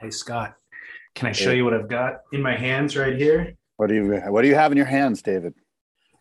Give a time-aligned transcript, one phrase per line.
[0.00, 0.54] Hey Scott,
[1.14, 3.52] can I show you what I've got in my hands right here?
[3.76, 5.52] What do you What do you have in your hands, David?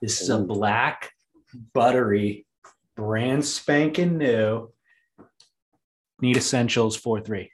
[0.01, 1.13] This is a black,
[1.73, 2.45] buttery,
[2.97, 4.69] brand spanking new
[6.21, 7.49] Need Essentials 4 3.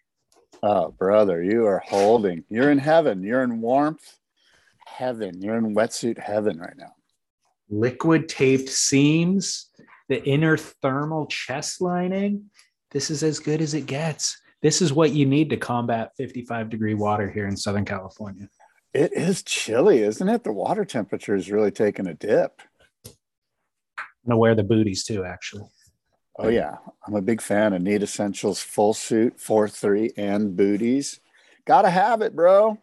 [0.64, 2.44] Oh, brother, you are holding.
[2.50, 3.22] You're in heaven.
[3.22, 4.18] You're in warmth
[4.88, 5.44] heaven.
[5.44, 6.96] You're in wetsuit heaven right now.
[7.70, 9.70] Liquid taped seams,
[10.10, 12.50] the inner thermal chest lining.
[12.90, 14.42] This is as good as it gets.
[14.66, 18.50] This is what you need to combat 55 degree water here in Southern California.
[18.96, 20.44] It is chilly, isn't it?
[20.44, 22.64] The water temperature is really taking a dip.
[23.06, 23.14] I'm
[24.26, 25.70] gonna wear the booties too, actually.
[26.40, 31.20] Oh yeah, I'm a big fan of Need Essentials full suit, four three, and booties.
[31.68, 32.80] Gotta have it, bro.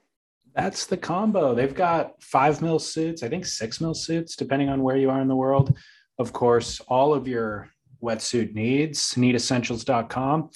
[0.54, 1.52] That's the combo.
[1.52, 5.20] They've got five mil suits, I think six mil suits, depending on where you are
[5.20, 5.76] in the world.
[6.16, 10.50] Of course, all of your wetsuit needs, needessentials.com.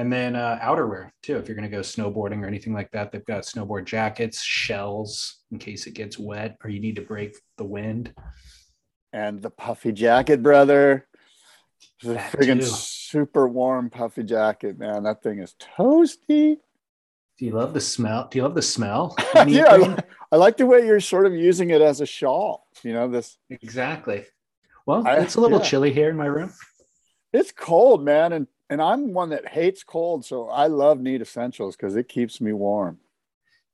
[0.00, 1.36] And then uh, outerwear too.
[1.36, 5.40] If you're going to go snowboarding or anything like that, they've got snowboard jackets, shells
[5.52, 8.14] in case it gets wet or you need to break the wind.
[9.12, 11.06] And the puffy jacket, brother.
[12.02, 12.62] The too.
[12.62, 15.02] super warm puffy jacket, man.
[15.02, 16.56] That thing is toasty.
[17.38, 18.26] Do you love the smell?
[18.30, 19.14] Do you love the smell?
[19.46, 22.66] yeah, I, I like the way you're sort of using it as a shawl.
[22.82, 24.24] You know, this exactly.
[24.86, 25.64] Well, I- it's a little yeah.
[25.66, 26.54] chilly here in my room.
[27.34, 31.74] it's cold, man, and and I'm one that hates cold, so I love Need Essentials
[31.76, 32.98] because it keeps me warm.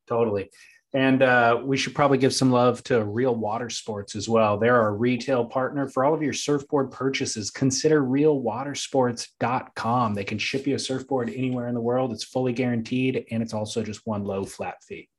[0.08, 0.50] Totally.
[0.94, 4.56] And uh, we should probably give some love to Real Water Sports as well.
[4.56, 7.50] They're our retail partner for all of your surfboard purchases.
[7.50, 10.14] Consider realwatersports.com.
[10.14, 12.12] They can ship you a surfboard anywhere in the world.
[12.12, 15.10] It's fully guaranteed, and it's also just one low flat fee.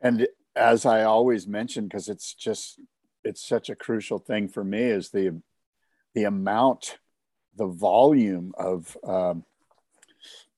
[0.00, 2.78] And as I always mention, because it's just
[3.24, 5.40] it's such a crucial thing for me, is the
[6.14, 6.98] the amount,
[7.60, 9.44] the volume of um,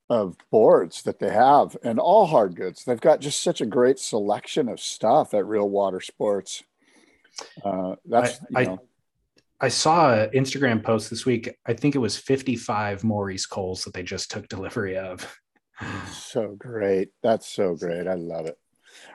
[0.09, 2.83] of boards that they have, and all hard goods.
[2.85, 6.63] They've got just such a great selection of stuff at Real Water Sports.
[7.63, 8.79] Uh, that's I- you know,
[9.59, 11.55] I saw an Instagram post this week.
[11.65, 15.39] I think it was 55 Maurice Coles that they just took delivery of.
[16.11, 17.09] so great.
[17.21, 18.07] That's so great.
[18.07, 18.57] I love it.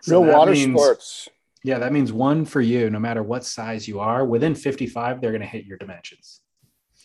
[0.06, 1.28] Real that Water means- Sports.
[1.64, 4.24] Yeah, that means one for you, no matter what size you are.
[4.24, 6.40] Within 55, they're going to hit your dimensions.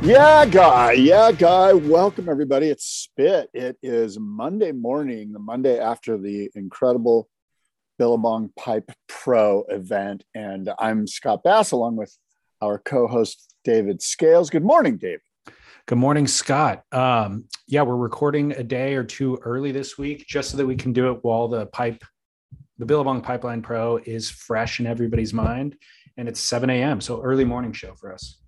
[0.00, 0.92] Yeah, guy.
[0.92, 1.72] Yeah, guy.
[1.72, 2.68] Welcome, everybody.
[2.68, 3.50] It's Spit.
[3.52, 7.28] It is Monday morning, the Monday after the incredible
[7.98, 10.22] Billabong Pipe Pro event.
[10.36, 12.16] And I'm Scott Bass along with
[12.62, 14.50] our co host, David Scales.
[14.50, 15.20] Good morning, David.
[15.86, 16.84] Good morning, Scott.
[16.92, 20.76] Um, yeah, we're recording a day or two early this week just so that we
[20.76, 22.04] can do it while the pipe,
[22.78, 25.76] the Billabong Pipeline Pro is fresh in everybody's mind.
[26.16, 27.00] And it's 7 a.m.
[27.00, 28.38] So early morning show for us.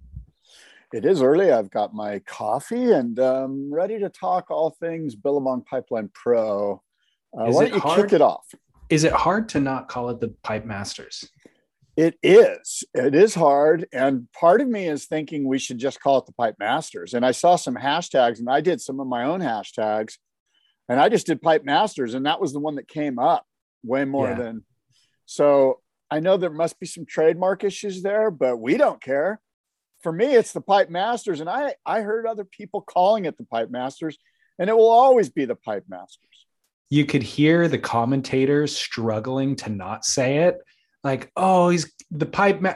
[0.93, 1.53] It is early.
[1.53, 6.83] I've got my coffee and um, ready to talk all things Billabong Pipeline Pro.
[7.33, 8.01] Uh, why don't you hard?
[8.03, 8.45] kick it off?
[8.89, 11.29] Is it hard to not call it the Pipe Masters?
[11.97, 12.83] It is.
[12.93, 13.87] It is hard.
[13.93, 17.15] And part of me is thinking we should just call it the Pipe Masters.
[17.15, 20.15] And I saw some hashtags and I did some of my own hashtags.
[20.89, 22.15] And I just did Pipe Masters.
[22.15, 23.45] And that was the one that came up
[23.85, 24.35] way more Yeah.
[24.39, 24.65] than.
[25.27, 29.41] So I know there must be some trademark issues there, but we don't care.
[30.01, 31.41] For me, it's the Pipe Masters.
[31.41, 34.19] And I, I heard other people calling it the Pipe Masters.
[34.59, 36.47] And it will always be the Pipe Masters.
[36.91, 40.59] You could hear the commentators struggling to not say it.
[41.05, 42.75] Like, oh, he's the Pipe Ma-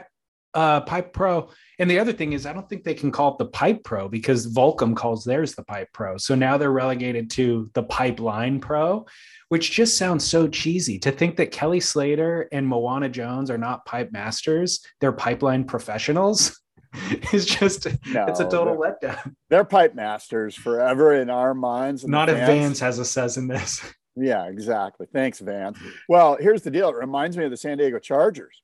[0.55, 1.49] uh, Pipe Pro.
[1.77, 4.07] And the other thing is, I don't think they can call it the Pipe Pro
[4.07, 6.17] because Volcom calls theirs the Pipe Pro.
[6.17, 9.05] So now they're relegated to the Pipeline Pro,
[9.49, 13.85] which just sounds so cheesy to think that Kelly Slater and Moana Jones are not
[13.85, 16.59] pipe masters, they're pipeline professionals.
[17.33, 19.35] is just No, it's a total letdown.
[19.49, 22.03] They're pipe masters forever in our minds.
[22.03, 22.37] and Not if.
[22.37, 23.81] Vance has a says in this.
[24.15, 25.07] Yeah, exactly.
[25.11, 25.77] Thanks, Vance.
[26.07, 26.89] Well, here's the deal.
[26.89, 28.61] It reminds me of the San Diego Chargers.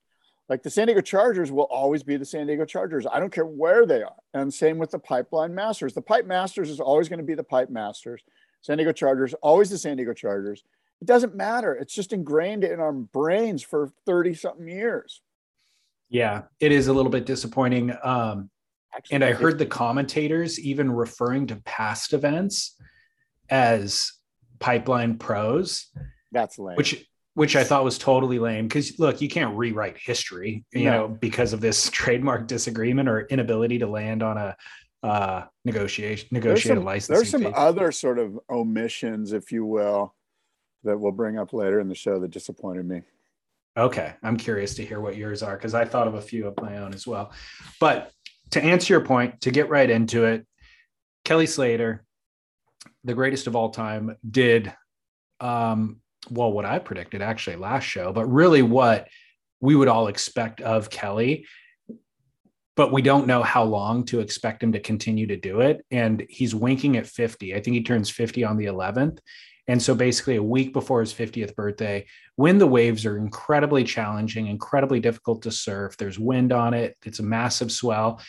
[0.48, 3.06] Like the San Diego Chargers will always be the San Diego Chargers.
[3.10, 4.16] I don't care where they are.
[4.34, 5.94] And same with the Pipeline Masters.
[5.94, 8.22] The Pipe Masters is always going to be the Pipe Masters.
[8.62, 10.64] San Diego Chargers, always the San Diego Chargers.
[11.02, 11.74] It doesn't matter.
[11.74, 15.22] It's just ingrained in our brains for 30 something years.
[16.12, 17.96] Yeah, it is a little bit disappointing.
[18.04, 18.50] Um,
[18.94, 22.76] Actually, and I heard the commentators even referring to past events
[23.50, 24.12] as
[24.60, 25.88] pipeline pros,
[26.34, 26.76] that's lame.
[26.76, 28.68] which which I thought was totally lame.
[28.68, 30.92] Because look, you can't rewrite history, you No.
[30.92, 34.58] know, because of this trademark disagreement or inability to land on a
[35.04, 37.52] uh, negotiation there's negotiated some, there's some fee.
[37.56, 40.14] other sort of omissions, if you will,
[40.84, 43.02] that we'll bring up later in the show that disappointed me.
[43.78, 46.56] Okay, I'm curious to hear what yours are because I thought of a few of
[46.62, 47.32] my own as well.
[47.80, 48.12] But
[48.52, 50.46] to answer your point, to get right into it,
[51.24, 52.04] Kelly Slater,
[53.04, 54.74] the greatest of all time, did
[55.40, 59.08] um, well what I predicted actually last show, but really what
[59.62, 61.46] we would all expect of Kelly.
[62.76, 65.86] But we don't know how long to expect him to continue to do it.
[65.92, 67.54] And he's winking at 50.
[67.54, 69.20] I think he turns 50 on the 11th.
[69.72, 74.48] And so basically, a week before his 50th birthday, when the waves are incredibly challenging,
[74.48, 78.20] incredibly difficult to surf, there's wind on it, it's a massive swell.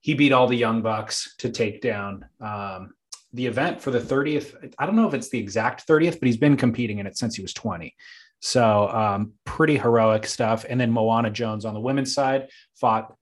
[0.00, 2.94] He beat all the young bucks to take down um,
[3.32, 4.72] the event for the 30th.
[4.76, 7.36] I don't know if it's the exact 30th, but he's been competing in it since
[7.36, 7.94] he was 20.
[8.40, 10.66] So um, pretty heroic stuff.
[10.68, 13.14] And then Moana Jones on the women's side fought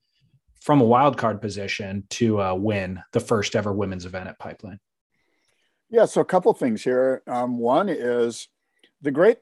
[0.62, 4.80] from a wild card position to uh, win the first ever women's event at Pipeline.
[5.90, 7.22] Yeah, so a couple things here.
[7.26, 8.48] Um, one is
[9.02, 9.38] the great,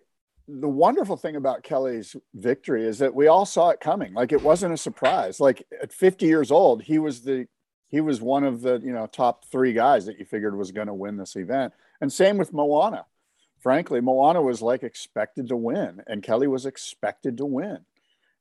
[0.46, 4.12] the wonderful thing about Kelly's victory is that we all saw it coming.
[4.12, 5.40] Like it wasn't a surprise.
[5.40, 7.46] Like at 50 years old, he was the
[7.88, 10.88] he was one of the you know top three guys that you figured was going
[10.88, 11.72] to win this event.
[12.00, 13.06] And same with Moana.
[13.60, 17.78] Frankly, Moana was like expected to win, and Kelly was expected to win,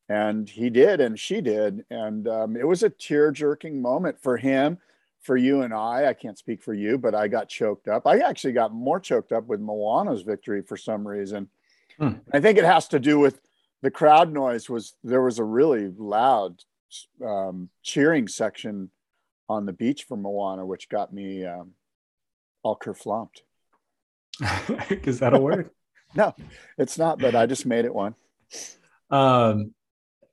[0.09, 4.35] and he did, and she did, and um, it was a tear jerking moment for
[4.35, 4.79] him
[5.23, 8.05] for you and I, I can't speak for you, but I got choked up.
[8.05, 11.49] I actually got more choked up with Moana's victory for some reason.
[11.97, 12.13] Hmm.
[12.31, 13.39] I think it has to do with
[13.81, 16.63] the crowd noise was there was a really loud
[17.25, 18.89] um, cheering section
[19.49, 21.71] on the beach for Moana, which got me um,
[22.63, 23.41] all kerflumped.
[25.05, 25.69] Is that a word?
[26.15, 26.35] No,
[26.77, 28.15] it's not, but I just made it one.
[29.09, 29.75] Um,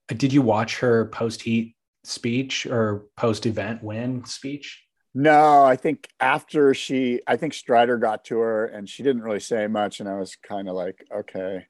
[0.08, 1.74] did you watch her post heat
[2.04, 4.82] speech or post event win speech?
[5.14, 9.40] No, I think after she, I think Strider got to her and she didn't really
[9.40, 10.00] say much.
[10.00, 11.66] And I was kind of like, okay,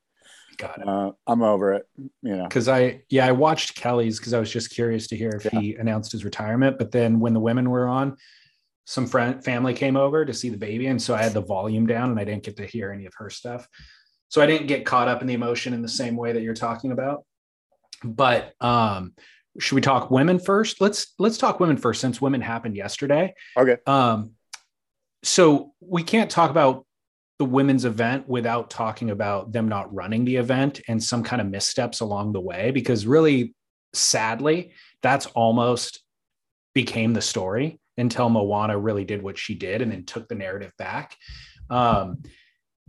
[0.59, 0.87] Got it.
[0.89, 1.89] uh, I'm over it.
[2.23, 5.31] You know, Because I, yeah, I watched Kelly's because I was just curious to hear
[5.31, 5.59] if Yeah.
[5.59, 6.77] he announced his retirement.
[6.79, 8.17] But then when the women were on,
[8.85, 11.87] some friend family came over to see the baby, and so I had the volume
[11.87, 13.69] down, and I didn't get to hear any of her stuff.
[14.29, 16.55] So I didn't get caught up in the emotion in the same way that you're
[16.55, 17.25] talking about.
[18.03, 19.15] But um,
[19.59, 20.81] should we talk women first?
[20.81, 23.35] Let's let's talk women first, since women happened yesterday.
[23.57, 23.77] okay.
[23.87, 24.33] Um,
[25.23, 26.87] so we can't talk about
[27.39, 31.49] the women's event without talking about them not running the event and some kind of
[31.49, 33.55] missteps along the way, because really,
[33.95, 36.03] sadly, that's almost
[36.75, 40.73] became the story until Moana really did what she did and then took the narrative
[40.79, 41.17] back.
[41.69, 42.23] Um,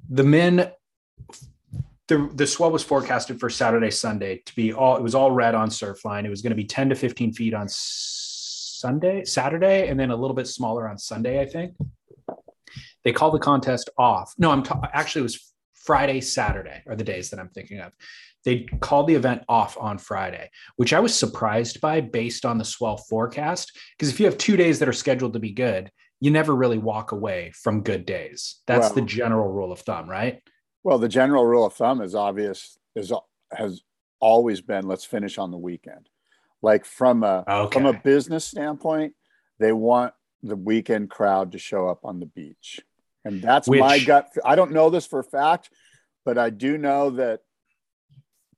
[0.09, 0.71] the men,
[2.11, 4.97] the the swell was forecasted for Saturday, Sunday to be all.
[4.97, 6.25] It was all red on Surfline.
[6.25, 10.15] It was going to be ten to fifteen feet on Sunday, Saturday, and then a
[10.15, 11.39] little bit smaller on Sunday.
[11.39, 11.73] I think
[13.05, 14.33] they called the contest off.
[14.37, 14.63] No, I'm
[14.93, 17.93] actually it was Friday, Saturday are the days that I'm thinking of.
[18.43, 22.65] They called the event off on Friday, which I was surprised by based on the
[22.65, 23.71] swell forecast.
[23.97, 26.77] Because if you have two days that are scheduled to be good, you never really
[26.77, 28.61] walk away from good days.
[28.67, 30.41] That's Well- the general rule of thumb, right?
[30.83, 33.11] Well, the general rule of thumb is obvious, is
[33.51, 33.81] has
[34.19, 36.09] always been let's finish on the weekend.
[36.61, 37.73] Like from a Okay.
[37.73, 39.13] from a business standpoint,
[39.59, 42.79] they want the weekend crowd to show up on the beach.
[43.25, 44.29] And that's my gut.
[44.43, 45.69] I don't know this for a fact,
[46.25, 47.41] but I do know that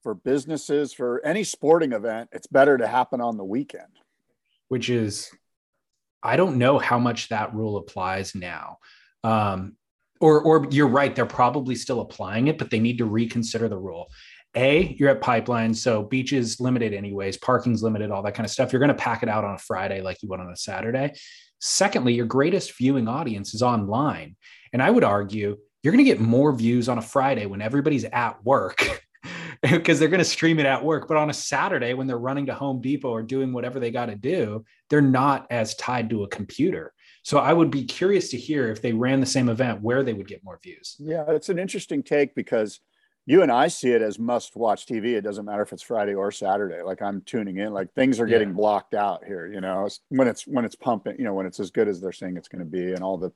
[0.02, 4.00] for businesses, for any sporting event, it's better to happen on the weekend.
[4.70, 5.30] which is
[6.22, 8.78] I don't know how much that rule applies now.
[9.26, 9.76] Um,
[10.24, 13.78] or, or you're right, they're probably still applying it, but they need to reconsider the
[13.78, 14.10] rule.
[14.56, 18.72] A, you're at pipeline, so beaches limited anyways, parking's limited, all that kind of stuff.
[18.72, 21.12] You're going to pack it out on a Friday like you would on a Saturday.
[21.60, 24.38] Secondly, your greatest viewing audience is online.
[24.72, 28.06] And I would argue you're going to get more views on a Friday when everybody's
[28.06, 29.04] at work
[29.62, 31.10] because they're going to stream it at work.
[31.10, 34.06] But on a Saturday, when they're running to Home Depot or doing whatever they got
[34.06, 36.94] to do, they're not as tied to a computer.
[37.24, 40.14] So I would be curious to hear if they ran the same event where they
[40.14, 40.98] would get more views.
[41.00, 42.82] Yeah, it's an interesting take because
[43.26, 45.14] you and I see it as must watch TV.
[45.14, 46.82] It doesn't matter if it's Friday or Saturday.
[46.82, 48.56] Like I'm tuning in, like things are getting yeah.
[48.56, 51.72] blocked out here, you know, when it's, when it's pumping, you know, when it's as
[51.72, 53.32] good as they're saying it's going to be and all the,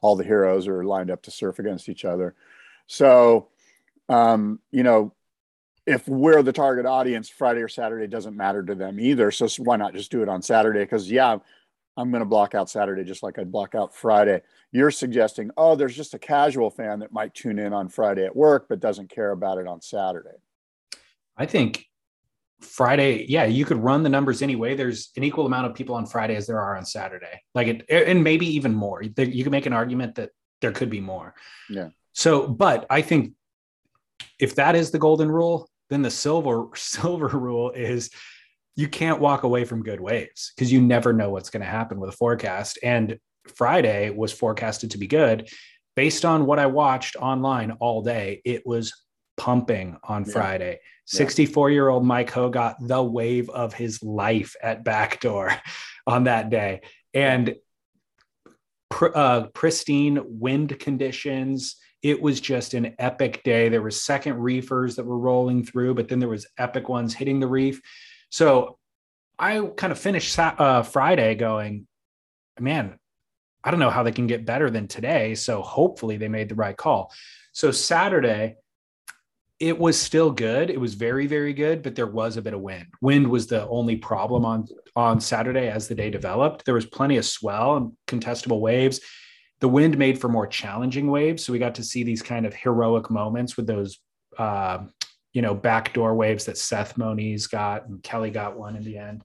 [0.00, 2.36] all the heroes are lined up to surf against each other.
[2.86, 3.48] So,
[4.08, 5.12] um, you know,
[5.84, 9.32] if we're the target audience, Friday or Saturday doesn't matter to them either.
[9.32, 10.80] So why not just do it on Saturday?
[10.80, 11.38] Because yeah,
[11.96, 14.42] I'm going to block out Saturday just like I'd block out Friday.
[14.70, 18.34] You're suggesting, oh, there's just a casual fan that might tune in on Friday at
[18.34, 20.36] work but doesn't care about it on Saturday.
[21.36, 21.86] I think
[22.60, 24.74] Friday, yeah, you could run the numbers anyway.
[24.74, 27.42] There's an equal amount of people on Friday as there are on Saturday.
[27.54, 29.02] Like it, and maybe even more.
[29.02, 30.30] You can make an argument that
[30.60, 31.34] there could be more.
[31.68, 31.88] Yeah.
[32.12, 33.32] So, but I think
[34.38, 38.10] if that is the golden rule, then the silver silver rule is
[38.76, 42.00] you can't walk away from good waves because you never know what's going to happen
[42.00, 42.78] with a forecast.
[42.82, 43.18] And
[43.56, 45.50] Friday was forecasted to be good.
[45.94, 48.92] Based on what I watched online all day, it was
[49.36, 50.32] pumping on yeah.
[50.32, 50.80] Friday.
[51.06, 55.52] 64 year old Mike Ho got the wave of his life at backdoor
[56.06, 56.80] on that day.
[57.12, 57.56] And
[58.90, 63.68] pr- uh, pristine wind conditions it was just an epic day.
[63.68, 67.38] There were second reefers that were rolling through, but then there was epic ones hitting
[67.38, 67.80] the reef.
[68.32, 68.78] So
[69.38, 71.86] I kind of finished uh, Friday going,
[72.58, 72.98] man,
[73.62, 75.36] I don't know how they can get better than today.
[75.36, 77.12] So hopefully they made the right call.
[77.52, 78.56] So Saturday,
[79.60, 80.70] it was still good.
[80.70, 82.86] It was very, very good, but there was a bit of wind.
[83.00, 86.64] Wind was the only problem on on Saturday as the day developed.
[86.64, 89.00] There was plenty of swell and contestable waves
[89.62, 91.44] the wind made for more challenging waves.
[91.44, 94.00] So we got to see these kind of heroic moments with those,
[94.36, 94.78] uh,
[95.32, 99.22] you know, backdoor waves that Seth Moniz got and Kelly got one in the end.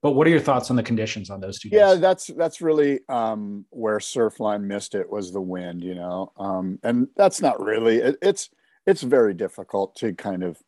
[0.00, 1.78] But what are your thoughts on the conditions on those two days?
[1.78, 6.78] Yeah, that's that's really um, where Surfline missed it was the wind, you know, um,
[6.82, 8.50] and that's not really it, it's
[8.86, 10.58] it's very difficult to kind of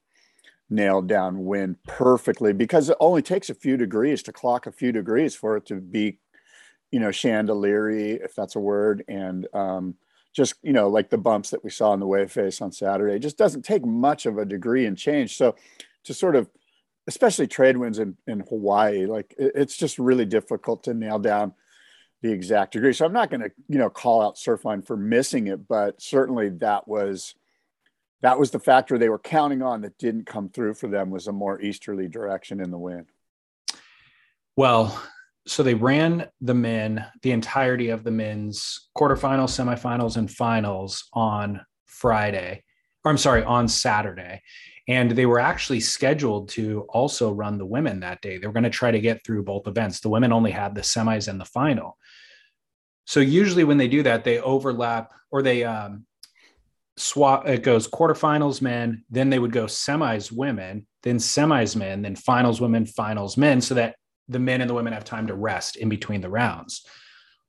[0.70, 4.92] nail down wind perfectly because it only takes a few degrees to clock a few
[4.92, 6.18] degrees for it to be
[6.94, 9.96] you know, chandeliery if that's a word, and um,
[10.34, 13.14] just you know, like the bumps that we saw in the wave face on Saturday.
[13.14, 15.36] It just doesn't take much of a degree and change.
[15.36, 15.54] So
[16.04, 16.50] to sort of,
[17.06, 21.54] especially trade winds in, in Hawaii, like it, it's just really difficult to nail down
[22.20, 22.92] the exact degree.
[22.92, 26.50] So I'm not going to you know call out Surfline for missing it, but certainly
[26.50, 27.34] that was
[28.22, 31.28] that was the factor they were counting on that didn't come through for them was
[31.28, 33.06] a more easterly direction in the wind.
[34.56, 35.00] Well,
[35.46, 41.60] so they ran the men, the entirety of the men's quarterfinals, semifinals, and finals on
[41.86, 42.62] Friday,
[43.04, 44.42] or I'm sorry, on Saturday.
[44.88, 48.38] And they were actually scheduled to also run the women that day.
[48.38, 50.00] They were going to try to get through both events.
[50.00, 51.98] The women only had the semis and the final.
[53.06, 56.06] So usually when they do that, they overlap or they um,
[56.96, 57.46] swap.
[57.46, 62.60] It goes quarterfinals men, then they would go semis women, then semis men, then finals
[62.60, 63.96] women, finals men, so that
[64.28, 66.86] the men and the women have time to rest in between the rounds.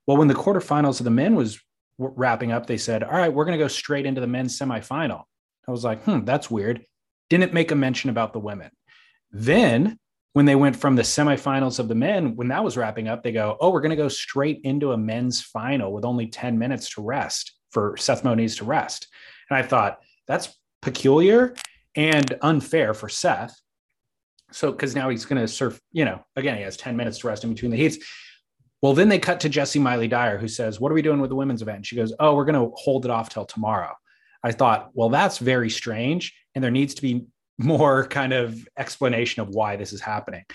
[0.07, 1.59] Well, when the quarterfinals of the men was
[1.97, 5.23] wrapping up, they said, "All right, we're going to go straight into the men's semifinal."
[5.67, 6.85] I was like, "Hmm, that's weird."
[7.29, 8.69] Didn't make a mention about the women.
[9.31, 9.97] Then,
[10.33, 13.31] when they went from the semifinals of the men, when that was wrapping up, they
[13.31, 16.89] go, "Oh, we're going to go straight into a men's final with only 10 minutes
[16.91, 19.07] to rest for Seth Moniz to rest."
[19.49, 21.55] And I thought, that's peculiar
[21.95, 23.59] and unfair for Seth
[24.55, 27.27] so because now he's going to surf, you know, again, he has 10 minutes to
[27.27, 27.97] rest in between the heats.
[28.81, 31.29] Well, then they cut to Jessi Miley Dyer, who says, What are we doing with
[31.29, 31.77] the women's event?
[31.77, 33.93] And she goes, Oh, we're going to hold it off till tomorrow.
[34.43, 36.33] I thought, Well, that's very strange.
[36.55, 37.25] And there needs to be
[37.57, 40.45] more kind of explanation of why this is happening.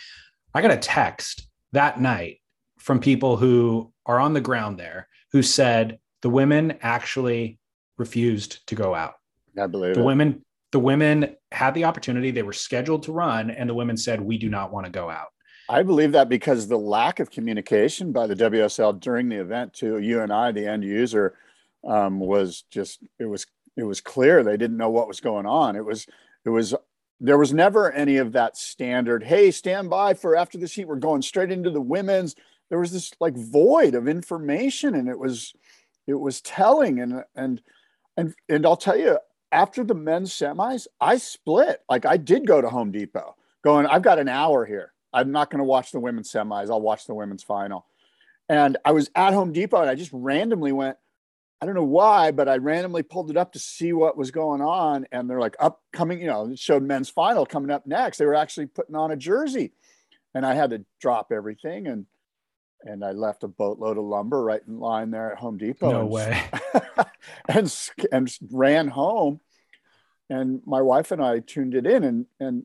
[0.55, 2.39] I got a text that night
[2.79, 7.59] from people who are on the ground there who said the women actually
[7.99, 9.15] refused to go out.
[9.61, 10.05] I believe the it.
[10.05, 10.43] women
[10.73, 14.39] the women had the opportunity they were scheduled to run and the women said we
[14.39, 15.29] do not want to go out.
[15.69, 19.99] I believe that because the lack of communication by the wsl during the event to
[19.99, 21.37] you and i the end user
[21.85, 23.47] um, was just it was
[23.77, 24.43] it was clear.
[24.43, 25.77] They didn't know what was going on.
[25.77, 26.07] It was
[26.45, 26.75] it was
[27.21, 30.97] there was never any of that standard hey stand by for after the heat we're
[30.97, 32.35] going straight into the women's.
[32.69, 35.53] There was this like void of information and it was
[36.07, 37.61] it was telling and and
[38.17, 39.19] and and i'll tell you
[39.53, 41.81] after the men's semis, I split.
[41.89, 44.93] Like I did go to Home Depot, going, I've got an hour here.
[45.13, 46.71] I'm not going to watch the women's semis.
[46.71, 47.87] I'll watch the women's final.
[48.49, 50.97] And I was at Home Depot and I just randomly went,
[51.61, 54.63] I don't know why, but I randomly pulled it up to see what was going
[54.63, 55.07] on.
[55.13, 58.19] And they're like, upcoming, you know, it showed men's final coming up next.
[58.19, 59.73] They were actually putting on a jersey.
[60.35, 62.07] And I had to drop everything and
[62.85, 65.91] and I left a boatload of lumber right in line there at Home Depot.
[65.91, 66.43] No and, way.
[67.49, 69.41] and and ran home.
[70.29, 72.65] And my wife and I tuned it in and and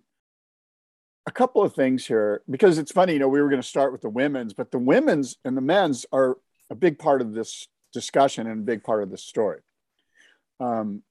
[1.28, 3.92] a couple of things here because it's funny, you know, we were going to start
[3.92, 6.38] with the women's, but the women's and the men's are
[6.70, 9.62] a big part of this discussion and a big part of this story.
[10.60, 11.02] Um,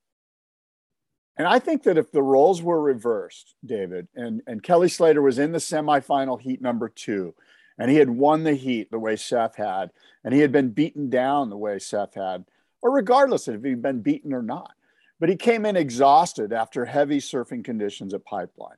[1.36, 5.38] and I think that if the roles were reversed, David, and, and Kelly Slater was
[5.40, 7.34] in the semifinal heat number two,
[7.78, 9.90] and he had won the heat the way Seth had,
[10.22, 12.44] and he had been beaten down the way Seth had,
[12.82, 14.72] or regardless of if he'd been beaten or not.
[15.20, 18.76] But he came in exhausted after heavy surfing conditions at Pipeline.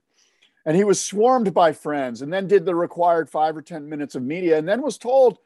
[0.65, 4.15] And he was swarmed by friends and then did the required five or 10 minutes
[4.15, 5.39] of media and then was told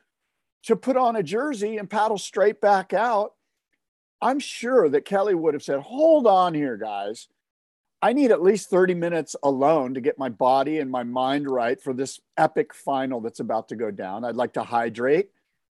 [0.64, 3.35] to put on a jersey and paddle straight back out.
[4.23, 7.28] I'm sure that Kelly would have said, Hold on here, guys.
[8.02, 11.80] I need at least 30 minutes alone to get my body and my mind right
[11.80, 14.25] for this epic final that's about to go down.
[14.25, 15.30] I'd like to hydrate.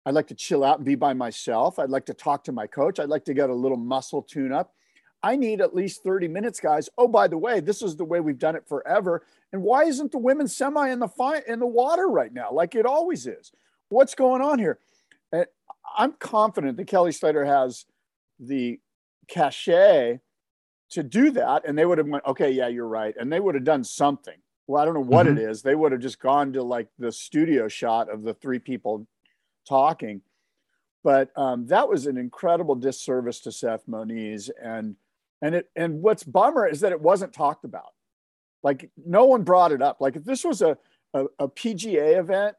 [0.07, 1.79] I'd like to chill out and be by myself.
[1.79, 2.99] I'd like to talk to my coach.
[2.99, 4.73] I'd like to get a little muscle tune up.
[5.23, 6.89] I need at least 30 minutes, guys.
[6.99, 9.23] Oh, by the way, this is the way we've done it forever.
[9.53, 12.75] And why isn't the women's semi in the fi- in the water right now, like
[12.75, 13.53] it always is?
[13.89, 14.79] What's going on here?
[15.33, 15.47] And
[15.97, 17.87] I'm confident that Kelly Slater has
[18.39, 18.81] the
[19.29, 20.21] cachet
[20.95, 23.55] to do that, and they would have went, okay, yeah, you're right, and they would
[23.55, 24.37] have done something.
[24.67, 25.39] Well, I don't know what mm-hmm.
[25.39, 25.63] it is.
[25.63, 29.07] They would have just gone to like the studio shot of the three people
[29.69, 30.23] talking.
[31.03, 34.97] But um, that was an incredible disservice to Seth Moniz, and
[35.43, 37.93] and it and what's bummer is that it wasn't talked about.
[38.63, 40.01] Like no one brought it up.
[40.01, 40.79] Like if this was a,
[41.13, 42.57] a, a PGA event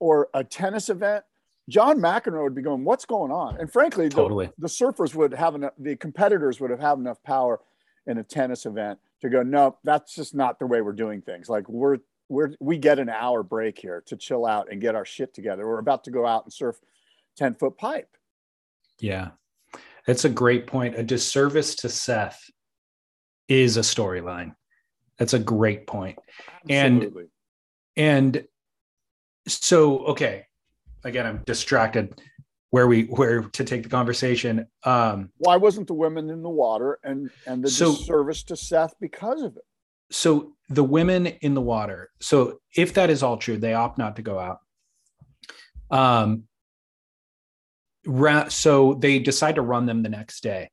[0.00, 1.24] or a tennis event,
[1.68, 4.46] John McEnroe would be going, "What's going on?" And frankly, totally.
[4.46, 5.72] the, the surfers would have enough.
[5.78, 7.60] The competitors would have had enough power
[8.06, 11.48] in a tennis event to go, "No, that's just not the way we're doing things.
[11.48, 11.98] Like we're
[12.28, 15.66] we're we get an hour break here to chill out and get our shit together.
[15.66, 16.76] We're about to go out and surf
[17.36, 18.08] ten foot pipe."
[18.98, 19.30] Yeah,
[20.06, 20.96] that's a great point.
[20.96, 22.50] A disservice to Seth
[23.48, 24.54] is a storyline.
[25.18, 26.18] That's a great point.
[26.68, 27.24] Absolutely.
[27.96, 28.44] And and
[29.46, 30.46] so okay,
[31.04, 32.20] again, I'm distracted
[32.70, 34.66] where we where to take the conversation.
[34.84, 38.94] Um why wasn't the women in the water and and the so, disservice to Seth
[39.00, 39.64] because of it?
[40.10, 42.10] So the women in the water.
[42.20, 44.58] So if that is all true, they opt not to go out.
[45.90, 46.44] Um
[48.48, 50.70] so they decide to run them the next day.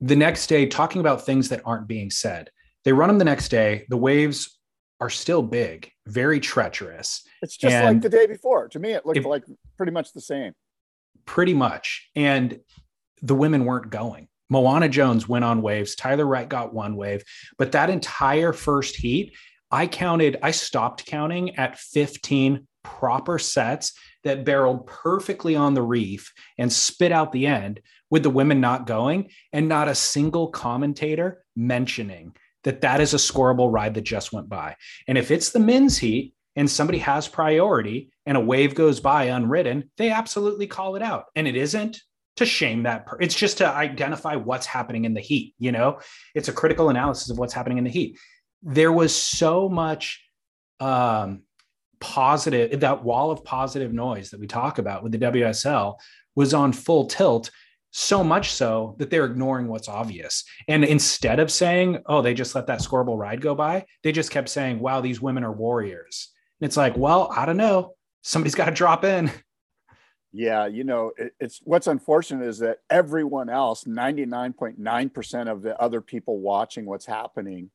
[0.00, 2.50] The next day, talking about things that aren't being said.
[2.84, 3.86] They run them the next day.
[3.88, 4.58] The waves
[5.00, 7.22] are still big, very treacherous.
[7.42, 8.68] It's just and like the day before.
[8.68, 9.44] To me, it looked it, like
[9.76, 10.52] pretty much the same.
[11.24, 12.08] Pretty much.
[12.14, 12.60] And
[13.22, 14.28] the women weren't going.
[14.48, 15.94] Moana Jones went on waves.
[15.94, 17.22] Tyler Wright got one wave.
[17.56, 19.36] But that entire first heat,
[19.70, 23.92] I counted, I stopped counting at 15 proper sets
[24.24, 28.86] that barreled perfectly on the reef and spit out the end with the women not
[28.86, 34.32] going and not a single commentator mentioning that that is a scoreable ride that just
[34.32, 34.76] went by.
[35.06, 39.24] And if it's the men's heat and somebody has priority and a wave goes by
[39.24, 41.26] unridden, they absolutely call it out.
[41.34, 42.00] And it isn't
[42.36, 46.00] to shame that per- it's just to identify what's happening in the heat, you know?
[46.34, 48.18] It's a critical analysis of what's happening in the heat.
[48.62, 50.24] There was so much
[50.80, 51.42] um
[52.00, 55.96] positive that wall of positive noise that we talk about with the WSL
[56.34, 57.50] was on full tilt
[57.90, 60.44] so much so that they're ignoring what's obvious.
[60.68, 64.30] And instead of saying, oh, they just let that scoreable ride go by, they just
[64.30, 66.32] kept saying, wow, these women are warriors.
[66.60, 67.94] It's like, well, I don't know.
[68.22, 69.30] Somebody's got to drop in.
[70.32, 76.00] Yeah, you know, it, it's what's unfortunate is that everyone else, 99.9% of the other
[76.00, 77.70] people watching what's happening,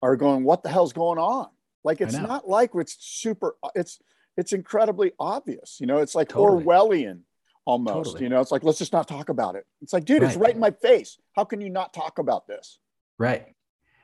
[0.00, 1.48] are going, what the hell's going on?
[1.84, 3.56] Like it's not like it's super.
[3.74, 3.98] It's
[4.36, 5.78] it's incredibly obvious.
[5.80, 6.64] You know, it's like totally.
[6.64, 7.20] Orwellian
[7.64, 8.10] almost.
[8.10, 8.24] Totally.
[8.24, 9.66] You know, it's like let's just not talk about it.
[9.80, 10.28] It's like, dude, right.
[10.28, 11.18] it's right in my face.
[11.34, 12.78] How can you not talk about this?
[13.18, 13.54] Right.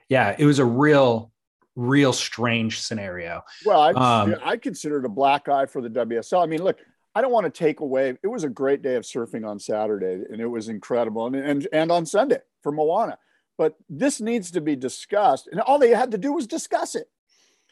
[0.09, 1.33] Yeah, it was a real,
[1.79, 3.43] real strange scenario.
[3.64, 6.43] Well, I um, I consider it a black eye for the WSL.
[6.43, 6.79] I mean, look,
[7.14, 8.19] I don't want to take away.
[8.23, 11.69] It was a great day of surfing on Saturday, and it was incredible, and and,
[11.73, 13.17] and on Sunday for Moana.
[13.57, 17.09] But this needs to be discussed, and all they had to do was discuss it.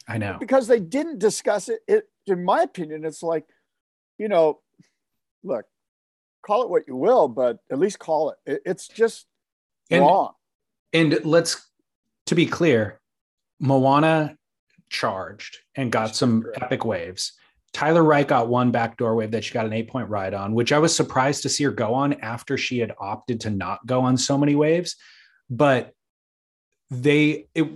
[0.08, 0.36] I know.
[0.38, 1.80] Because they didn't discuss it.
[1.88, 3.44] It, in my opinion, it's like,
[4.18, 4.60] you know,
[5.42, 5.64] look,
[6.44, 8.38] call it what you will, but at least call it.
[8.46, 9.26] it it's just
[9.90, 10.32] and, wrong.
[10.92, 11.68] And let's,
[12.26, 13.00] to be clear,
[13.60, 14.36] Moana
[14.90, 17.32] charged and got some epic waves.
[17.72, 20.72] Tyler Wright got one backdoor wave that she got an eight point ride on, which
[20.72, 24.00] I was surprised to see her go on after she had opted to not go
[24.00, 24.96] on so many waves.
[25.50, 25.92] But
[26.90, 27.68] they, it,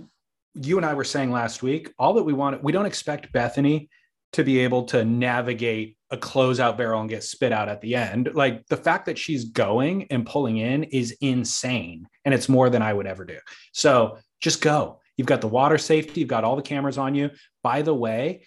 [0.55, 3.89] you and I were saying last week, all that we want, we don't expect Bethany
[4.33, 8.31] to be able to navigate a closeout barrel and get spit out at the end.
[8.33, 12.07] Like the fact that she's going and pulling in is insane.
[12.25, 13.37] And it's more than I would ever do.
[13.73, 15.00] So just go.
[15.17, 17.31] You've got the water safety, you've got all the cameras on you.
[17.63, 18.43] By the way,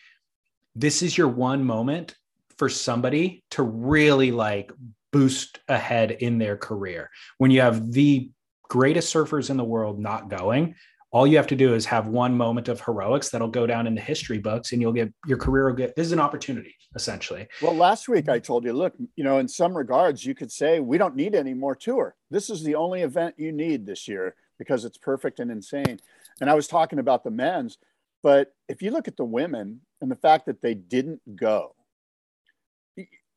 [0.75, 2.17] this is your one moment
[2.59, 4.73] for somebody to really like
[5.13, 7.11] boost ahead in their career.
[7.39, 8.31] When you have the
[8.69, 10.75] greatest surfers in the world not going,
[11.15, 13.95] all you have to do is have one moment of heroics that'll go down in
[13.95, 17.47] the history books and you'll get your career will get this is an opportunity essentially
[17.63, 20.81] well last week i told you look you know in some regards you could say
[20.81, 24.35] we don't need any more tour this is the only event you need this year
[24.59, 26.01] because it's perfect and insane
[26.41, 27.79] and i was talking about the men's
[28.23, 31.75] but if you look at the women and the fact that they didn't go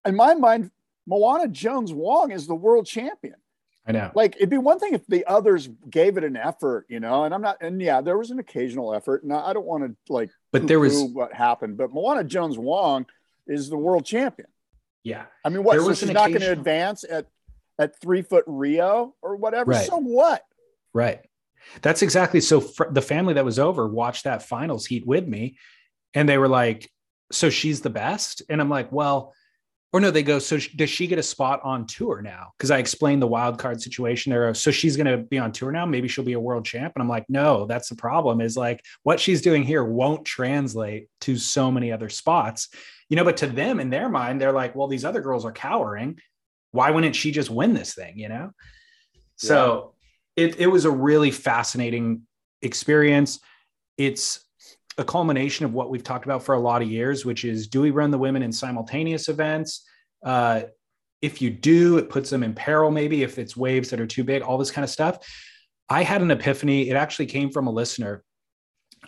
[0.05, 0.71] in my mind
[1.05, 3.35] moana jones wong is the world champion
[3.87, 4.11] I know.
[4.13, 7.33] Like it'd be one thing if the others gave it an effort, you know, and
[7.33, 10.29] I'm not, and yeah, there was an occasional effort, and I don't want to like,
[10.51, 11.77] but there was what happened.
[11.77, 13.05] But Moana Jones Wong
[13.47, 14.49] is the world champion.
[15.03, 15.79] Yeah, I mean, what?
[15.79, 17.27] So she's not going to advance at
[17.79, 19.71] at three foot Rio or whatever.
[19.71, 19.87] Right.
[19.87, 20.43] So what?
[20.93, 21.21] Right.
[21.81, 22.61] That's exactly so.
[22.61, 25.57] Fr- the family that was over watched that finals heat with me,
[26.13, 26.89] and they were like,
[27.31, 29.33] "So she's the best," and I'm like, "Well."
[29.93, 32.51] or no, they go, so does she get a spot on tour now?
[32.57, 34.53] Because I explained the wild card situation there.
[34.53, 35.85] So she's going to be on tour now.
[35.85, 36.93] Maybe she'll be a world champ.
[36.95, 41.07] And I'm like, no, that's the problem is like what she's doing here won't translate
[41.21, 42.67] to so many other spots,
[43.07, 45.53] you know, but to them in their mind, they're like, well, these other girls are
[45.53, 46.19] cowering.
[46.71, 48.19] Why wouldn't she just win this thing?
[48.19, 48.51] You know?
[49.37, 49.93] So.
[50.37, 52.21] It, it was a really fascinating
[52.61, 53.39] experience.
[53.97, 54.45] It's
[54.97, 57.81] a culmination of what we've talked about for a lot of years, which is do
[57.81, 59.83] we run the women in simultaneous events?
[60.23, 60.61] Uh,
[61.21, 64.23] if you do, it puts them in peril, maybe if it's waves that are too
[64.23, 65.17] big, all this kind of stuff.
[65.89, 66.89] I had an epiphany.
[66.89, 68.23] It actually came from a listener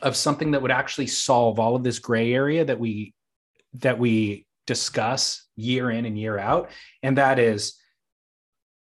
[0.02, 3.14] of something that would actually solve all of this gray area that we
[3.74, 6.72] that we discuss year in and year out.
[7.04, 7.76] And that is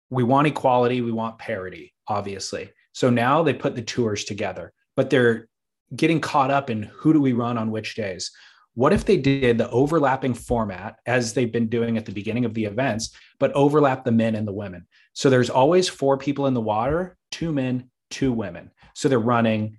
[0.08, 2.70] we want equality, we want parity, obviously.
[2.92, 5.48] So now they put the tours together, but they're
[5.96, 8.30] getting caught up in who do we run on which days.
[8.74, 12.54] What if they did the overlapping format as they've been doing at the beginning of
[12.54, 14.86] the events, but overlap the men and the women?
[15.12, 18.70] So there's always four people in the water, two men, two women.
[18.94, 19.76] So they're running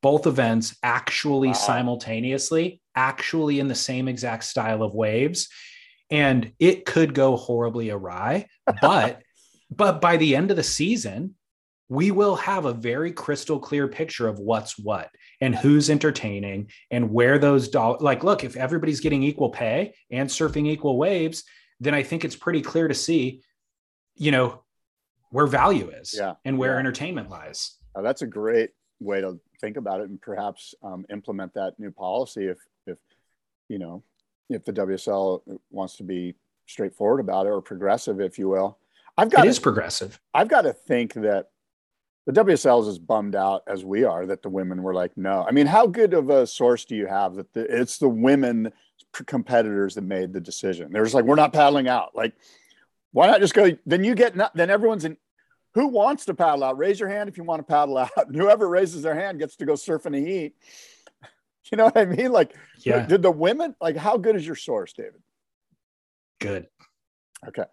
[0.00, 1.54] both events actually wow.
[1.54, 5.48] simultaneously, actually in the same exact style of waves.
[6.10, 8.46] And it could go horribly awry,
[8.80, 9.22] but
[9.70, 11.34] but by the end of the season,
[11.88, 17.10] we will have a very crystal clear picture of what's what and who's entertaining and
[17.10, 21.44] where those dollars like look if everybody's getting equal pay and surfing equal waves
[21.80, 23.42] then i think it's pretty clear to see
[24.16, 24.62] you know
[25.30, 26.34] where value is yeah.
[26.44, 26.78] and where yeah.
[26.78, 28.70] entertainment lies oh, that's a great
[29.00, 32.98] way to think about it and perhaps um, implement that new policy if if
[33.68, 34.02] you know
[34.50, 36.34] if the wsl wants to be
[36.66, 38.78] straightforward about it or progressive if you will
[39.16, 41.46] i've got it is to, progressive i've got to think that
[42.28, 45.46] the WSL is as bummed out as we are that the women were like, no.
[45.48, 48.70] I mean, how good of a source do you have that the, it's the women
[49.24, 50.92] competitors that made the decision?
[50.92, 52.14] They're just like, we're not paddling out.
[52.14, 52.34] Like,
[53.12, 53.70] why not just go?
[53.86, 55.16] Then you get, then everyone's in.
[55.72, 56.76] Who wants to paddle out?
[56.76, 58.10] Raise your hand if you want to paddle out.
[58.18, 60.54] And whoever raises their hand gets to go surf in the heat.
[61.70, 62.32] You know what I mean?
[62.32, 63.04] Like, yeah.
[63.04, 65.20] did the women, like, how good is your source, David?
[66.40, 66.66] Good.
[67.46, 67.64] Okay.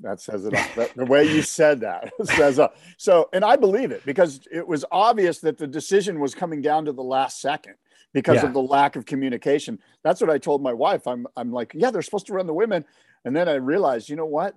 [0.00, 0.86] That says it all.
[0.96, 4.84] the way you said that says uh, so, and I believe it because it was
[4.90, 7.74] obvious that the decision was coming down to the last second
[8.12, 8.46] because yeah.
[8.46, 9.78] of the lack of communication.
[10.02, 11.06] That's what I told my wife.
[11.06, 12.84] I'm, I'm like, yeah, they're supposed to run the women,
[13.24, 14.54] and then I realized, you know what,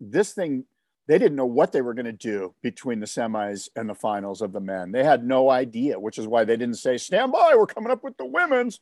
[0.00, 0.64] this thing,
[1.08, 4.40] they didn't know what they were going to do between the semis and the finals
[4.40, 4.92] of the men.
[4.92, 8.04] They had no idea, which is why they didn't say, stand by, we're coming up
[8.04, 8.80] with the women's.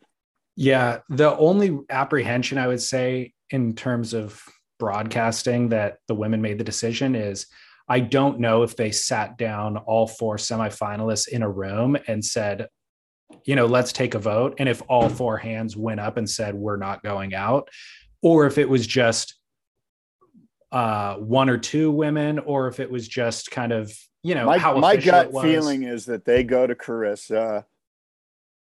[0.55, 4.43] Yeah, the only apprehension I would say in terms of
[4.81, 7.47] broadcasting that the women made the decision is
[7.89, 12.69] I don't know if they sat down all four semifinalists in a room and said,
[13.45, 14.55] you know, let's take a vote.
[14.59, 17.69] And if all four hands went up and said, we're not going out,
[18.23, 19.35] or if it was just
[20.71, 24.59] uh, one or two women, or if it was just kind of, you know, my,
[24.75, 27.65] my gut feeling is that they go to Carissa,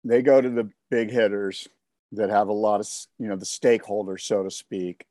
[0.04, 1.66] they go to the big hitters
[2.12, 5.06] that have a lot of, you know, the stakeholders, so to speak,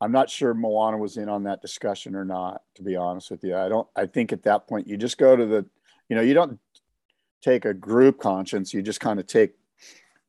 [0.00, 3.42] I'm not sure Moana was in on that discussion or not, to be honest with
[3.42, 3.56] you.
[3.56, 5.66] I don't, I think at that point you just go to the,
[6.08, 6.58] you know, you don't
[7.42, 9.52] take a group conscience, you just kind of take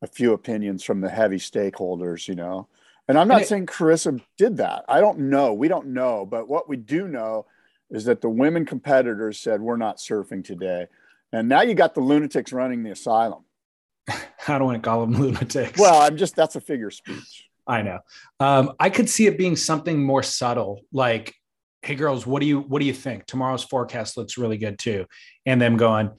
[0.02, 2.68] a few opinions from the heavy stakeholders, you know.
[3.08, 4.84] And I'm not And it- saying Carissa did that.
[4.88, 5.52] I don't know.
[5.52, 6.24] We don't know.
[6.26, 7.46] But what we do know
[7.90, 10.86] is that the women competitors said, we're not surfing today.
[11.32, 13.44] And now you got the lunatics running the asylum.
[14.08, 15.78] I don't want to call them lunatics.
[15.78, 17.49] Well, I'm just, that's a figure of speech.
[17.70, 18.00] I know.
[18.40, 21.34] Um, I could see it being something more subtle, like,
[21.82, 23.26] "Hey, girls, what do you what do you think?
[23.26, 25.06] Tomorrow's forecast looks really good too,"
[25.46, 26.10] and them going,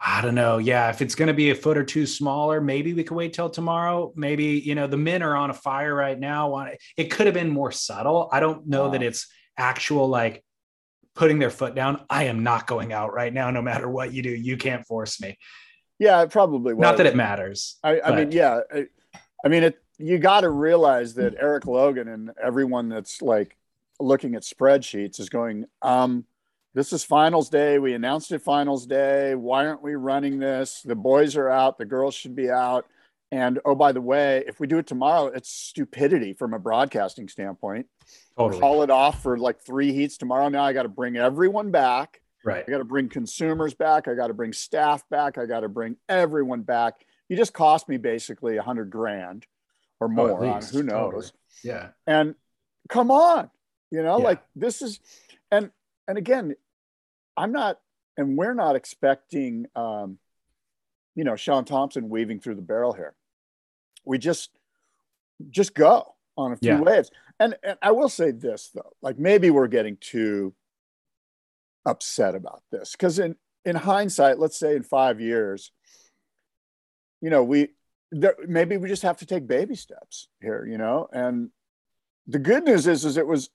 [0.00, 0.58] "I don't know.
[0.58, 3.32] Yeah, if it's going to be a foot or two smaller, maybe we could wait
[3.32, 4.12] till tomorrow.
[4.14, 6.68] Maybe you know the men are on a fire right now.
[6.96, 8.28] It could have been more subtle.
[8.32, 10.44] I don't know that it's actual like
[11.18, 12.04] putting their foot down.
[12.08, 14.30] I am not going out right now, no matter what you do.
[14.30, 15.36] You can't force me.
[15.98, 16.82] Yeah, it probably was.
[16.82, 17.76] Not that it matters.
[17.82, 18.60] I, I mean, yeah.
[18.72, 18.86] I,
[19.44, 19.82] I mean, it.
[19.98, 23.56] You got to realize that Erik Logan and everyone that's like
[24.00, 26.24] looking at spreadsheets is going, um,
[26.74, 27.78] this is finals day.
[27.78, 29.34] We announced it finals day.
[29.34, 30.82] Why aren't we running this?
[30.82, 31.78] The boys are out.
[31.78, 32.86] The girls should be out.
[33.30, 37.28] And oh, by the way, if we do it tomorrow, it's stupidity from a broadcasting
[37.28, 37.86] standpoint.
[38.36, 40.48] Totally Call it off for like three heats tomorrow.
[40.48, 42.20] Now I got to bring everyone back.
[42.44, 42.64] right.
[42.66, 44.08] I got to bring consumers back.
[44.08, 45.36] I got to bring staff back.
[45.36, 47.04] I got to bring everyone back.
[47.28, 49.46] You just cost me basically a hundred grand
[50.00, 50.72] or Oh, more on least.
[50.72, 51.12] who knows.
[51.12, 51.26] Totally.
[51.64, 51.88] Yeah.
[52.06, 52.34] And
[52.88, 53.50] come on,
[53.90, 54.24] you know, Yeah.
[54.24, 55.00] like this is,
[55.50, 55.70] and
[56.06, 56.54] and again,
[57.36, 57.80] I'm not,
[58.16, 60.18] and we're not expecting, um,
[61.14, 63.14] you know, Shaun Tomson weaving through the barrel here.
[64.04, 64.58] We just,
[65.50, 66.80] just go on a few Yeah.
[66.80, 67.10] waves.
[67.40, 70.54] And and I will say this though, like maybe we're getting too
[71.84, 75.72] upset about this because in in hindsight, let's say in five years,
[77.20, 77.68] you know, we
[78.10, 81.08] there, maybe we just have to take baby steps here, you know.
[81.12, 81.50] And
[82.26, 83.50] the good news is, is it was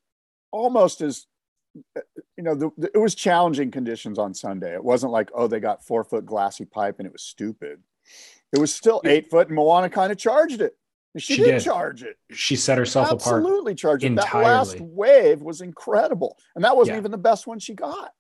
[0.52, 1.26] almost as
[2.38, 4.74] you know, the, the, it was challenging conditions on Sunday.
[4.74, 7.80] It wasn't like, oh, they got four foot glassy pipe and it was stupid.
[8.52, 10.78] It was still eight foot, and Moana kind of charged it.
[11.18, 11.64] She, She did, did.
[11.64, 12.18] charge it.
[12.32, 13.38] She set herself apart.
[13.38, 14.16] Absolutely charged it.
[14.16, 17.00] That last wave was incredible, and that wasn't Yeah.
[17.00, 18.12] even the best one she got.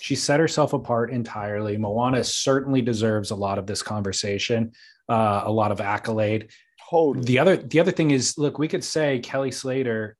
[0.00, 1.76] She set herself apart entirely.
[1.76, 4.72] Moana certainly deserves a lot of this conversation,
[5.08, 6.50] uh, a lot of accolade.
[6.90, 7.24] Totally.
[7.24, 10.16] The other, the other thing is, look, we could say Kelly Slater.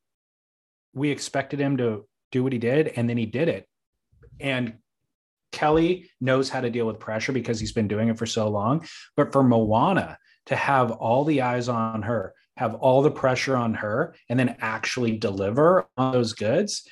[0.95, 3.67] We expected him to do what he did, and then he did it.
[4.41, 4.75] And
[5.53, 8.87] Kelly knows how to deal with pressure because he's been doing it for so long.
[9.17, 13.75] But for Moana to have all the eyes on her, have all the pressure on
[13.75, 16.87] her, and then actually deliver on those goods,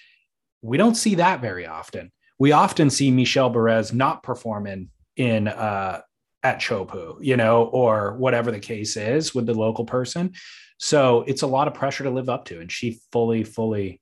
[0.62, 2.12] we don't see that very often.
[2.38, 6.02] We often see Michel Bourez not performing in uh,
[6.46, 10.32] at Chopu, you know, or whatever the case is with the local person.
[10.78, 14.00] So it's a lot of pressure to live up to, and she fully, fully.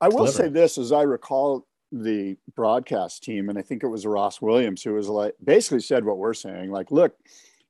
[0.00, 0.32] I will delivered.
[0.32, 4.82] say this as I recall the broadcast team, and I think it was Ross Williams
[4.82, 6.72] who was like basically said what we're saying.
[6.72, 7.14] Like, look,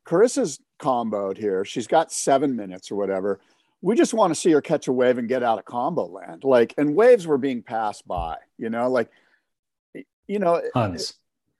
[0.06, 1.64] Carissa's comboed here.
[1.66, 3.40] She's got seven minutes or whatever.
[3.82, 6.44] We just want to see her catch a wave and get out of combo land.
[6.44, 9.10] Like, and waves were being passed by, you know, like,
[10.26, 11.12] you know, Tons.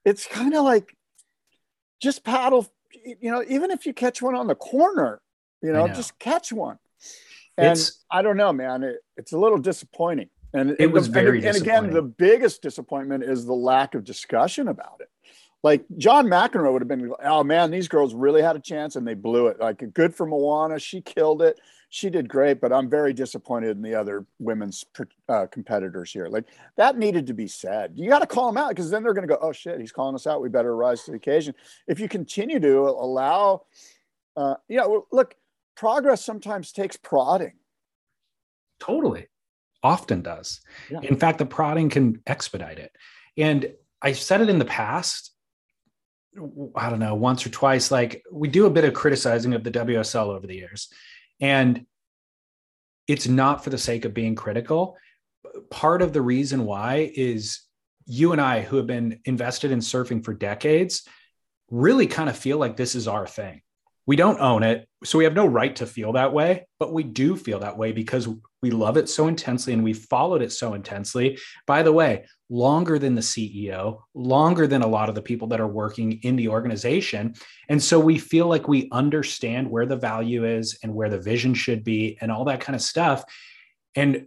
[0.07, 0.97] it's kind of like
[2.05, 2.67] just paddle,
[3.05, 5.21] you know, even if you catch one on the corner,
[5.63, 5.95] you know, know.
[5.95, 6.79] just catch one.
[7.57, 10.29] And It's- I don't know, man, it, it's a little disappointing.
[10.53, 14.05] And It and was the- very and again, the biggest disappointment is the lack of
[14.05, 15.09] discussion about it.
[15.65, 19.07] Like John McEnroe would have been, oh man, these girls really had a chance and
[19.09, 19.59] they blew it.
[19.59, 21.59] Like good for Moana, she killed it.
[21.95, 24.85] She did great, but I'm very disappointed in the other women's
[25.29, 26.27] uh, competitors here.
[26.27, 27.93] Like that needed to be said.
[27.95, 29.93] You got to call them out because then they're going to go, oh shit, he's
[29.93, 30.43] calling us out.
[30.43, 31.55] We better rise to the occasion.
[31.87, 33.67] If you continue to allow,
[34.37, 35.37] uh, you know, look,
[35.77, 37.53] progress sometimes takes prodding.
[38.81, 39.29] Totally.
[39.85, 40.63] Often does.
[40.91, 40.99] Yeah.
[41.01, 42.91] In fact, the prodding can expedite it.
[43.37, 45.31] And I've said it in the past.
[46.75, 47.93] I don't know, once or twice.
[47.93, 50.89] Like we do a bit of criticizing of the WSL over the years.
[51.41, 51.87] And
[53.07, 54.97] it's not for the sake of being critical.
[55.71, 57.61] Part of the reason why is
[58.07, 61.07] you and I, who have been invested in surfing for decades,
[61.71, 63.63] really kind of feel like this is our thing.
[64.07, 64.87] We don't own it.
[65.05, 67.93] So we have no right to feel that way, but we do feel that way
[67.93, 68.29] because
[68.63, 71.39] we love it so intensely and we followed it so intensely.
[71.67, 75.61] By the way, longer than the CEO, longer than a lot of the people that
[75.61, 77.35] are working in the organization.
[77.69, 81.55] And so we feel like we understand where the value is and where the vision
[81.55, 83.25] should be and all that kind of stuff.
[83.95, 84.27] And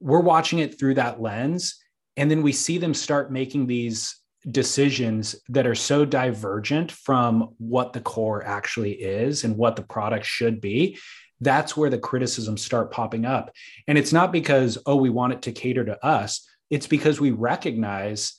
[0.00, 1.76] we're watching it through that lens.
[2.16, 4.16] And then we see them start making these
[4.50, 10.24] decisions that are so divergent from what the core actually is and what the product
[10.24, 10.96] should be
[11.40, 13.52] that's where the criticisms start popping up.
[13.86, 16.46] And it's not because oh we want it to cater to us.
[16.70, 18.34] It's because we recognize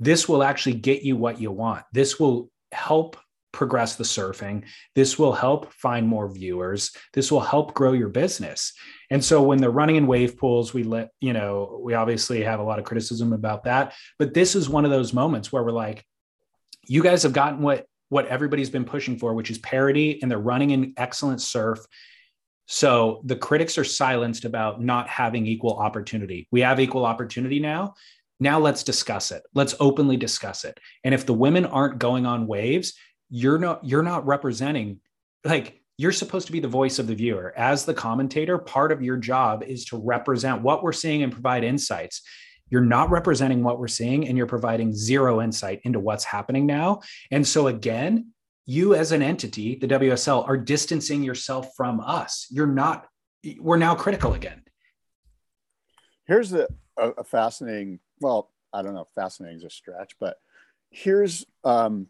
[0.00, 1.84] this will actually get you what you want.
[1.92, 3.16] This will help
[3.54, 4.64] progress the surfing.
[4.94, 6.90] This will help find more viewers.
[7.14, 8.74] This will help grow your business.
[9.10, 12.60] And so when they're running in wave pools, we let, you know, we obviously have
[12.60, 13.94] a lot of criticism about that.
[14.18, 16.04] But this is one of those moments where we're like,
[16.86, 20.38] you guys have gotten what what everybody's been pushing for, which is parity, and they're
[20.38, 21.80] running in excellent surf.
[22.66, 26.46] So the critics are silenced about not having equal opportunity.
[26.52, 27.94] We have equal opportunity now.
[28.40, 29.42] Now let's discuss it.
[29.54, 30.78] Let's openly discuss it.
[31.02, 32.94] And if the women aren't going on waves,
[33.34, 35.00] you're not you're not representing
[35.44, 37.52] like you're supposed to be the voice of the viewer.
[37.56, 41.64] As the commentator part of your job is to represent what we're seeing and provide
[41.64, 42.22] insights.
[42.70, 47.00] You're not representing what we're seeing and you're providing zero insight into what's happening now.
[47.32, 48.30] And so again
[48.66, 52.46] you as an entity the wsl are distancing yourself from us.
[52.50, 53.08] You're not
[53.58, 54.62] we're now critical again.
[56.28, 60.36] Here's a, a fascinating well i don't know fascinating is a stretch but
[60.90, 62.06] here's um,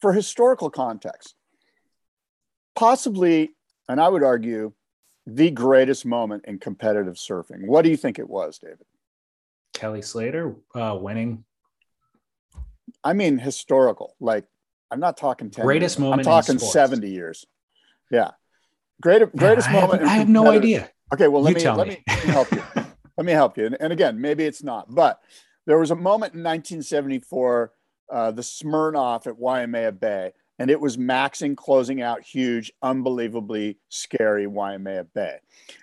[0.00, 1.34] for historical context,
[2.74, 3.50] possibly,
[3.88, 4.72] and I would argue,
[5.26, 7.66] the greatest moment in competitive surfing.
[7.66, 8.86] What do you think it was, David?
[9.74, 11.44] Kelly Slater uh, winning.
[13.02, 14.14] I mean, historical.
[14.20, 14.44] Like,
[14.90, 16.00] I'm not talking 10 greatest years.
[16.00, 16.20] moment.
[16.20, 17.44] I'm talking 70 years.
[18.10, 18.30] Yeah.
[19.02, 20.02] Great, greatest yeah, I moment.
[20.02, 20.90] Have, I have no idea.
[21.12, 21.28] Okay.
[21.28, 21.94] Well, let, you me, let me.
[21.94, 22.62] me, let me help you.
[23.16, 23.66] let me help you.
[23.66, 25.20] And, and again, maybe it's not, but
[25.66, 27.72] there was a moment in 1974
[28.10, 34.46] uh, the Smirnoff at Waimea Bay, and it was maxing, closing out huge, unbelievably scary
[34.46, 35.38] Waimea Bay.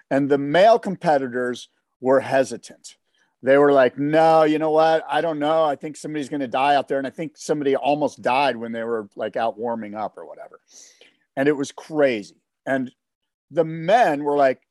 [0.09, 1.69] And the male competitors
[2.01, 2.97] were hesitant.
[3.43, 5.03] They were like, no, you know what?
[5.07, 5.65] I don't know.
[5.65, 6.97] I think somebody's going to die out there.
[6.97, 10.61] And I think somebody almost died when they were like out warming up or whatever.
[11.35, 12.37] And it was crazy.
[12.65, 12.89] And
[13.51, 14.61] the men were like,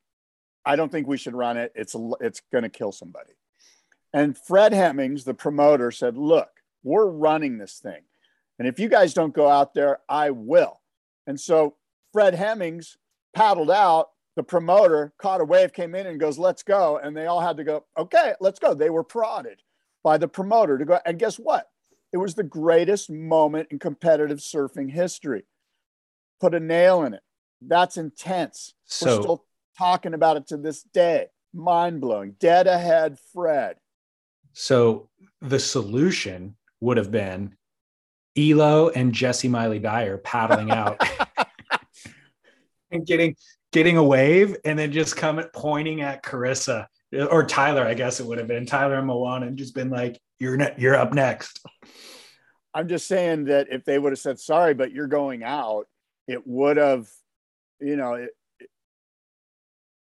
[0.64, 1.72] I don't think we should run it.
[1.74, 3.32] It's, it's going to kill somebody.
[4.14, 8.02] And Fred Hemmings, the promoter, said, look, we're running this thing.
[8.58, 10.80] And if you guys don't go out there, I will.
[11.26, 11.76] And so
[12.12, 12.96] Fred Hemmings
[13.34, 14.08] paddled out.
[14.34, 16.98] The promoter caught a wave, came in and goes, let's go.
[17.02, 18.72] And they all had to go, okay, let's go.
[18.72, 19.60] They were prodded
[20.02, 20.98] by the promoter to go.
[21.04, 21.68] And guess what?
[22.12, 25.44] It was the greatest moment in competitive surfing history.
[26.40, 27.22] Put a nail in it.
[27.60, 28.74] That's intense.
[28.86, 29.44] So, We're still
[29.78, 31.26] talking about it to this day.
[31.54, 32.36] Mind blowing.
[32.40, 33.76] Dead ahead, Fred.
[34.52, 35.08] So
[35.40, 37.54] the solution would have been
[38.36, 41.00] Elo and Jessi Miley Dyer paddling out
[42.90, 43.36] and getting
[43.72, 46.86] getting a wave and then just coming pointing at Carissa
[47.30, 50.20] or Tyler, I guess it would have been Tyler and Moana and just been like,
[50.38, 51.64] You're ne- you're up next.
[52.74, 55.86] I'm just saying that if they would have said sorry, but you're going out,
[56.26, 57.06] it would have,
[57.80, 58.30] you know, it,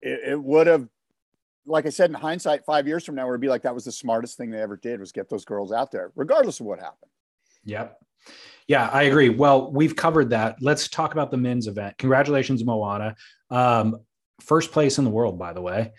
[0.03, 0.89] it, it would have
[1.67, 3.93] like I said, in hindsight, five years from now, would be like that was the
[3.93, 7.11] smartest thing they ever did was get those girls out there, regardless of what happened.
[7.65, 7.99] Yep.
[8.69, 9.29] Yeah, I agree.
[9.29, 10.57] Well, we've covered that.
[10.61, 11.99] Let's talk about the men's event.
[11.99, 13.17] Congratulations, Moana.
[13.51, 13.99] Um,
[14.41, 15.93] first place in the world, by the way.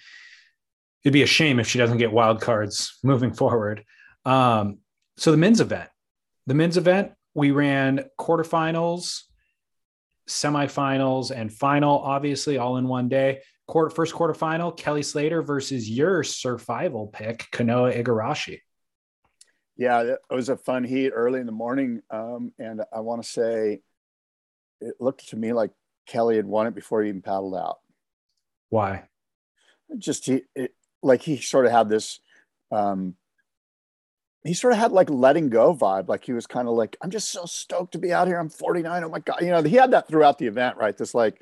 [1.04, 3.86] It'd be a shame if she doesn't get wild cards moving forward.
[4.26, 4.80] Um,
[5.16, 5.90] so the men's event,
[6.48, 9.22] the men's event, we ran quarterfinals,
[10.28, 16.24] semifinals, and final, obviously all in one day quarter first quarterfinal, Kelly Slater versus your
[16.24, 18.62] survival pick, Kanoa Igarashi.
[19.76, 23.30] Yeah, it was a fun heat early in the morning, um, and I want to
[23.30, 23.82] say
[24.82, 25.72] it looked to me like
[26.08, 27.78] Kelly had won it before he even paddled out.
[28.70, 29.04] Why?
[29.98, 32.20] Just he, it, like he sort of had this.
[32.72, 33.16] Um,
[34.44, 36.08] he sort of had like letting go vibe.
[36.08, 38.40] Like he was kind of like, I'm just so stoked to be out here.
[38.40, 39.04] I'm 49.
[39.04, 39.62] Oh my god, you know.
[39.62, 40.98] He had that throughout the event, right?
[40.98, 41.42] This like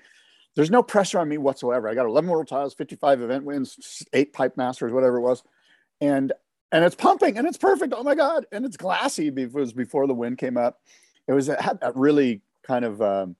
[0.55, 1.87] there's no pressure on me whatsoever.
[1.87, 5.43] I got 11 world titles, 55 event wins, eight pipe masters, whatever it was.
[6.01, 6.33] And
[6.71, 7.93] and it's pumping and it's perfect.
[7.95, 8.45] Oh my God.
[8.51, 9.29] And it's glassy.
[9.29, 10.79] Was before the wind came up.
[11.27, 13.35] It was it had that really kind of um,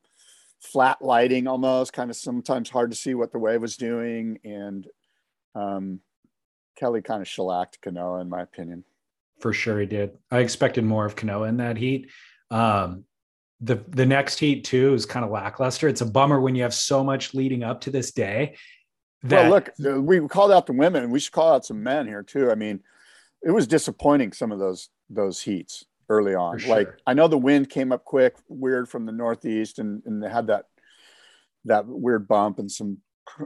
[0.60, 4.40] flat lighting almost, kind of sometimes hard to see what the wave was doing.
[4.44, 4.88] And
[5.54, 6.00] um,
[6.76, 8.84] Kelly kind of shellacked Kanoa, in my opinion.
[9.40, 10.18] For sure he did.
[10.32, 12.10] I expected more of Kanoa in that heat.
[12.52, 13.06] Um,
[13.62, 15.88] the the next heat too is kind of lackluster.
[15.88, 18.58] It's a bummer when you have so much leading up to this day.
[19.24, 21.10] That, well, look, we called out the women.
[21.10, 22.52] We should call out some men here too.
[22.52, 22.82] I mean,
[23.42, 26.60] it was disappointing some of those those heats early on.
[26.60, 26.76] Sure.
[26.76, 30.30] Like I know the wind came up quick, weird from the northeast, and and they
[30.30, 30.66] had that
[31.66, 32.98] that weird bump and some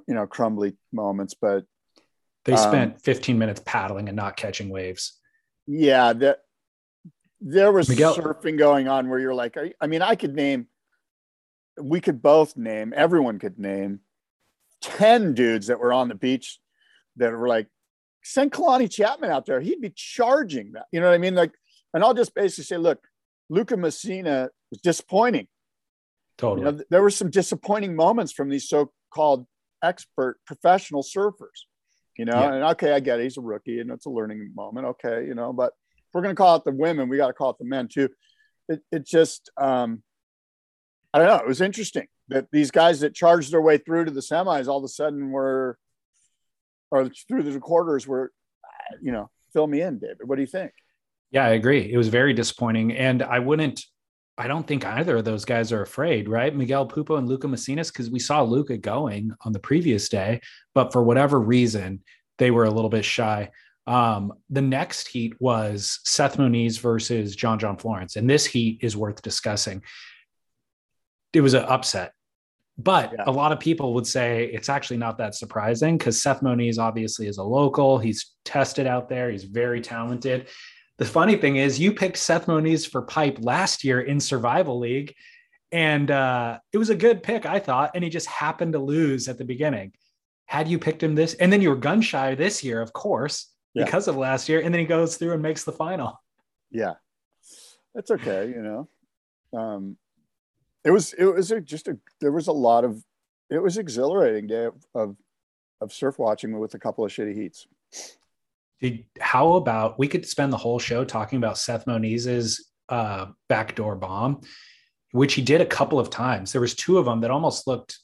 [0.08, 1.66] you know crumbly moments, but
[2.46, 5.18] they spent um, 15 minutes paddling and not catching waves.
[5.68, 6.40] Yeah, that
[7.42, 8.16] there was Miguel.
[8.16, 10.68] surfing going on where you're like, you, I mean, I could name,
[11.82, 14.02] we could both name, everyone could name
[14.82, 16.60] 10 dudes that were on the beach
[17.18, 17.68] that were like,
[18.24, 19.62] send Kalani Chapman out there.
[19.62, 20.86] He'd be charging that.
[20.92, 21.36] You know what I mean?
[21.36, 21.52] Like,
[21.94, 23.00] and I'll just basically say, look,
[23.50, 25.48] Lucca Mesinas was disappointing.
[26.38, 26.66] Totally.
[26.66, 29.46] You know, there were some disappointing moments from these so-called
[29.84, 31.66] expert professional surfers.
[32.18, 32.54] You know, Yeah.
[32.54, 33.24] and okay, I get it.
[33.24, 34.88] He's a rookie and it's a learning moment.
[34.88, 35.74] Okay, you know, but
[36.14, 38.10] we're gonna call it the women, we got to call it the men too.
[38.68, 40.04] It it just um
[41.14, 41.38] I don't know.
[41.38, 44.78] It was interesting that these guys that charged their way through to the semis all
[44.78, 45.78] of a sudden were,
[46.92, 48.32] or through the quarters were,
[49.02, 50.20] you know, fill me in, David.
[50.28, 50.72] What do you think?
[51.32, 51.92] Yeah, I agree.
[51.92, 52.94] It was very disappointing.
[52.94, 53.84] And I wouldn't,
[54.38, 56.56] I don't think either of those guys are afraid, right?
[56.56, 60.42] Miguel Pupo and Lucca Mesinas, because we saw Lucca going on the previous day,
[60.74, 62.04] but for whatever reason,
[62.38, 63.50] they were a little bit shy.
[63.90, 68.18] Um, the next heat was Seth Moniz versus John John Florence.
[68.18, 69.82] And this heat is worth discussing.
[71.34, 72.14] It was an upset.
[72.78, 73.24] But Yeah.
[73.26, 77.26] a lot of people would say it's actually not that surprising because Seth Moniz obviously
[77.28, 77.98] is a local.
[77.98, 79.32] He's tested out there.
[79.32, 80.48] He's very talented.
[81.00, 85.16] The funny thing is, you picked Seth Moniz for pipe last year in Survival League,
[85.72, 87.92] and uh, it was a good pick, I thought.
[87.96, 89.94] And he just happened to lose at the beginning.
[90.46, 93.48] Had you picked him this, and then you were gun shy this year, of course,
[93.74, 93.86] Yeah.
[93.86, 96.22] because of last year, and then he goes through and makes the final.
[96.72, 96.94] Yeah,
[97.94, 98.50] that's okay.
[98.50, 98.62] You
[99.54, 99.98] know, um,
[100.84, 103.04] it was it was a, just a there was a lot of
[103.50, 105.16] it was exhilarating day of, of
[105.82, 107.68] of surf watching with a couple of shitty heats.
[108.82, 113.96] Did, how about we could spend the whole show talking about Seth Moniz's uh, backdoor
[113.96, 114.42] bomb,
[115.12, 116.52] which he did a couple of times.
[116.52, 118.00] There was two of them that almost looked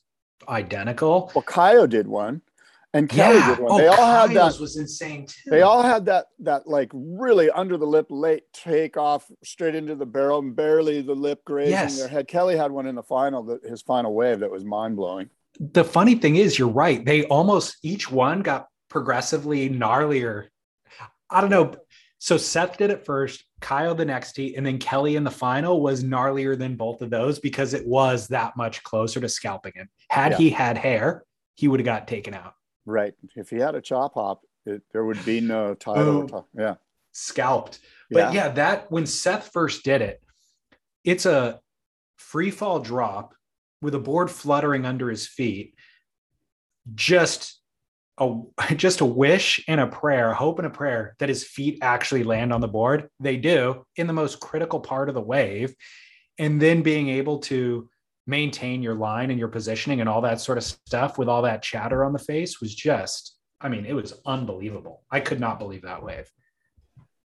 [0.47, 1.31] identical.
[1.33, 2.41] Well, Kaio did one,
[2.95, 3.71] and Kelly did one.
[3.73, 4.59] Oh, they all had that.
[4.59, 5.49] was insane too.
[5.51, 9.95] They all had that that like really under the lip late take off straight into
[9.95, 11.99] the barrel and barely the lip grazing Yes.
[11.99, 12.27] their head.
[12.27, 15.29] Kelly had one in the final that his final wave that was mind blowing.
[15.59, 17.05] the funny thing is, you're right.
[17.05, 20.47] They almost each one got progressively gnarlier.
[21.29, 21.75] I don't know.
[22.19, 25.81] So Seth did it first, Kyle the next heat, and then Kelly in the final
[25.81, 29.89] was gnarlier than both of those because it was that much closer to scalping him.
[30.09, 30.37] Had Yeah.
[30.37, 31.23] he had hair,
[31.55, 32.53] he would have got taken out.
[32.85, 33.13] Right.
[33.35, 36.03] If he had a chop hop, it, there would be no title.
[36.03, 36.27] Oh.
[36.27, 36.43] Boom.
[36.57, 36.75] Yeah.
[37.11, 37.79] scalped.
[38.11, 38.49] But yeah.
[38.49, 40.21] that when Seth first did it,
[41.03, 41.59] it's a
[42.17, 43.33] free fall drop
[43.81, 45.75] with a board fluttering under his feet.
[46.93, 47.59] Just
[48.17, 48.33] a
[48.75, 52.23] just a wish and a prayer, a hope and a prayer that his feet actually
[52.23, 53.09] land on the board.
[53.19, 55.75] They do in the most critical part of the wave.
[56.37, 57.89] And then being able to
[58.27, 61.61] maintain your line and your positioning and all that sort of stuff with all that
[61.61, 65.03] chatter on the face was just, I mean, it was unbelievable.
[65.11, 66.31] I could not believe that wave.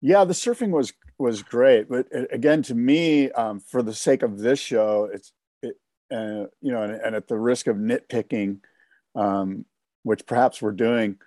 [0.02, 4.40] Yeah, the surfing was was great, but again, to me, um, for the sake of
[4.40, 5.32] this show, it's
[5.62, 5.76] it,
[6.12, 8.60] uh, you know, and, and at the risk of nitpicking,
[9.16, 9.64] um,
[10.02, 11.18] which perhaps we're doing,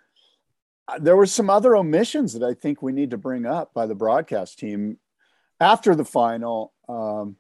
[0.89, 3.87] uh, there were some other omissions that I think we need to bring up by
[3.87, 4.99] the broadcast team
[5.61, 7.37] after the final, um,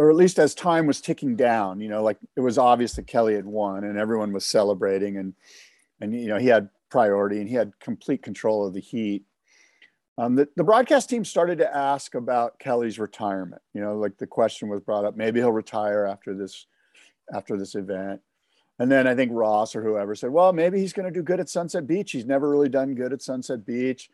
[0.00, 1.78] or at least as time was ticking down.
[1.78, 5.34] You know, like it was obvious that Kelly had won, and everyone was celebrating, and
[6.00, 9.24] and you know he had priority and he had complete control of the heat.
[10.16, 13.60] Um, the, the broadcast team started to ask about Kelly's retirement.
[13.74, 16.66] You know, like the question was brought up, maybe he'll retire after this,
[17.32, 18.22] after this event.
[18.78, 21.40] And then I think Ross or whoever said, well, maybe he's going to do good
[21.40, 22.12] at Sunset Beach.
[22.12, 24.10] He's never really done good at Sunset Beach.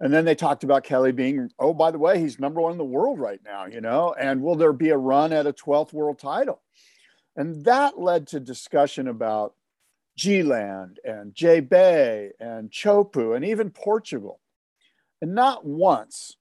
[0.00, 2.78] And then they talked about Kelly being, oh, by the way, he's number one in
[2.78, 5.92] the world right now, you know, and will there be a run at a 12th
[5.92, 6.60] world title?
[7.36, 9.54] And that led to discussion about
[10.16, 14.40] G-Land and J Bay and Chopu and even Portugal.
[15.20, 16.36] And not once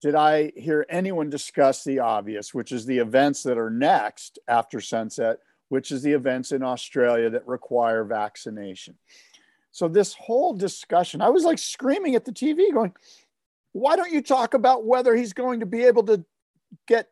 [0.00, 4.80] did I hear anyone discuss the obvious, which is the events that are next after
[4.80, 5.38] sunset,
[5.70, 8.96] which is the events in Australia that require vaccination.
[9.74, 12.94] So, this whole discussion, I was like screaming at the TV, going,
[13.72, 16.24] Why don't you talk about whether he's going to be able to
[16.86, 17.10] get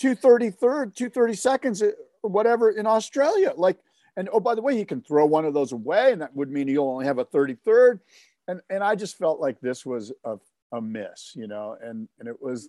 [0.00, 1.92] 233rd, 230 seconds, uh,
[2.22, 3.52] or whatever in Australia?
[3.56, 3.78] Like,
[4.16, 6.50] and oh, by the way, he can throw one of those away, and that would
[6.50, 8.00] mean he'll only have a 33rd
[8.48, 10.36] and and I just felt like this was a,
[10.72, 12.68] a miss, you know, and and it was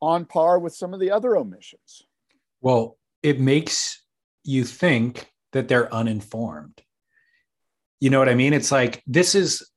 [0.00, 2.04] on par with some of the other omissions.
[2.60, 4.02] Well, it makes
[4.44, 6.82] you think that they're uninformed.
[8.00, 8.52] You know what I mean?
[8.52, 9.70] It's like this is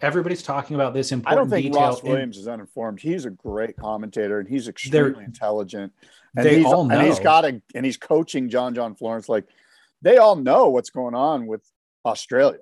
[0.00, 1.38] everybody's talking about this important.
[1.38, 1.88] I don't think detail.
[1.88, 3.00] Ross Williams is uninformed.
[3.00, 5.92] He's a great commentator and he's extremely intelligent.
[6.36, 7.24] And they he's, all and he's know.
[7.24, 9.28] got a and he's coaching John John Florence.
[9.28, 9.44] Like
[10.02, 11.62] they all know what's going on with
[12.04, 12.60] Australia.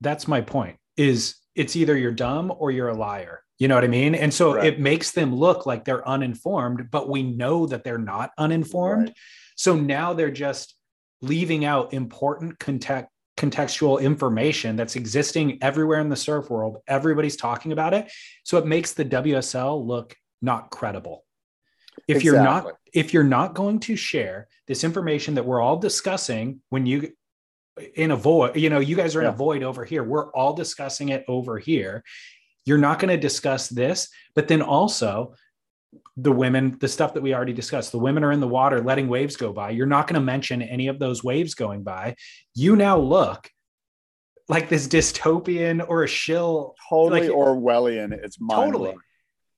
[0.00, 0.76] that's my point.
[0.96, 3.40] Is it's either you're dumb or you're a liar.
[3.58, 4.14] You know what I mean?
[4.14, 4.66] And so Right.
[4.66, 9.08] it makes them look like they're uninformed, but we know that they're not uninformed.
[9.08, 9.16] Right.
[9.56, 10.74] So now they're just
[11.22, 16.78] leaving out important context contextual information that's existing everywhere in the surf world.
[16.86, 18.10] Everybody's talking about it.
[18.44, 21.24] So it makes the WSL look not credible.
[22.08, 26.60] if you're not if you're not going to share this information that we're all discussing
[26.70, 27.12] when you
[27.94, 29.32] in a void you know you guys are in Yeah.
[29.32, 32.02] a void over here we're all discussing it over here
[32.66, 35.34] you're not going to discuss this but then also
[36.16, 39.08] the women the stuff that we already discussed the women are in the water letting
[39.08, 39.70] waves go by.
[39.70, 42.14] You're not going to mention any of those waves going by.
[42.54, 43.50] You now look
[44.48, 48.12] like this dystopian or a shill Totally like- Orwellian.
[48.12, 48.94] It's totally.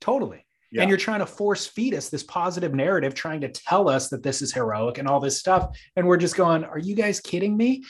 [0.00, 0.42] Totally.
[0.72, 0.82] Yeah.
[0.82, 4.24] and you're trying to force feed us this positive narrative trying to tell us that
[4.24, 5.78] this is heroic and all this stuff.
[5.94, 7.84] And we're just going are you guys kidding me?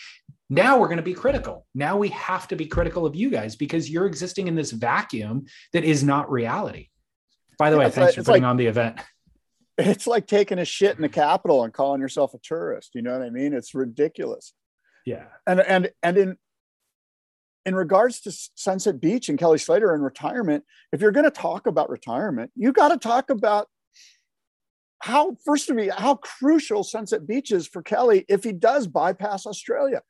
[0.51, 1.67] Now we're going to be critical.
[1.75, 5.47] Now we have to be critical of you guys because you're existing in this vacuum
[5.73, 6.89] that is not reality
[7.59, 8.99] by the way it's thanks like- for putting like- on the event
[9.79, 12.93] It's like taking a shit in the Capitol and calling yourself a tourist.
[12.95, 13.53] You know what I mean?
[13.53, 14.55] It's ridiculous.
[15.05, 16.37] yeah And and and in
[17.67, 21.67] in regards to Sunset Beach and Kelly Slater and retirement, if you're going to talk
[21.67, 23.69] about retirement, you got to talk about
[25.01, 29.45] how first of all how crucial Sunset Beach is for Kelly if he does bypass
[29.47, 30.01] Australia.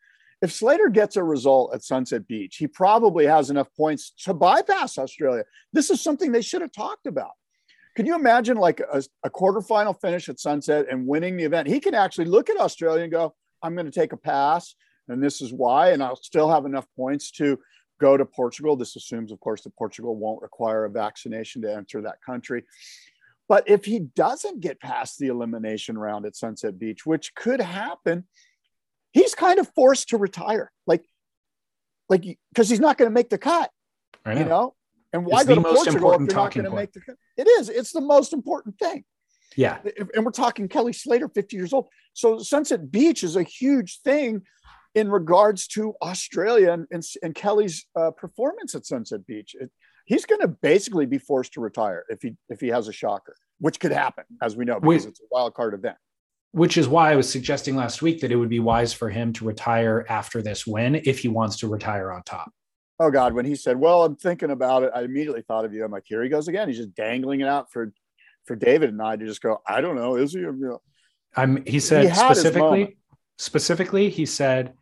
[0.43, 4.99] If Slater gets a result at Sunset Beach, he probably has enough points to bypass
[4.99, 5.45] Australia.
[5.73, 7.33] This is something they should have talked about.
[7.97, 11.69] Can you imagine like a, a quarterfinal finish at Sunset and winning the event?
[11.69, 14.75] He can actually look at Australia and go, I'm going to take a pass,
[15.09, 17.59] and this is why, and I'll still have enough points to
[17.99, 18.77] go to Portugal.
[18.77, 22.65] This assumes, of course, that Portugal won't require a vaccination to enter that country.
[23.49, 28.25] But if he doesn't get past the elimination round at Sunset Beach, which could happen,
[29.17, 30.71] he's kind of forced to retire.
[30.87, 31.05] Like,
[32.09, 33.71] like because he's not going to make the cut,
[34.25, 34.75] I you know.
[35.13, 36.93] And why It's go the to most Portugal if you're not talking going to make
[36.93, 37.17] the cut?
[37.37, 37.69] It is.
[37.69, 39.05] It's the most important thing
[39.57, 39.79] yeah
[40.15, 41.89] and we're talking Kelly Slater, 50 years old.
[42.13, 44.43] So Sunset Beach is a huge thing
[44.95, 49.55] in regards to Australia and, and, and Kelly's uh, performance at Sunset Beach.
[49.59, 49.71] It-
[50.07, 53.35] he's going to basically be forced to retire if he if he has a shocker,
[53.59, 55.11] which could happen, as we know, because Wait.
[55.11, 55.97] it's a wild card event.
[56.57, 59.31] Which is why I was suggesting last week that it would be wise for him
[59.35, 62.51] to retire after this win if he wants to retire on top.
[62.99, 65.85] Oh God, when he said, "Well, I'm thinking about it," I immediately thought of you.
[65.85, 66.69] I'm like, here he goes again.
[66.69, 67.93] He's just dangling it out for
[68.47, 69.59] for David and I to just go.
[69.69, 70.17] I don't know.
[70.17, 70.47] Is he?
[71.37, 72.55] I'm he said He had his moment.
[72.55, 72.97] specifically
[73.39, 74.73] specifically he said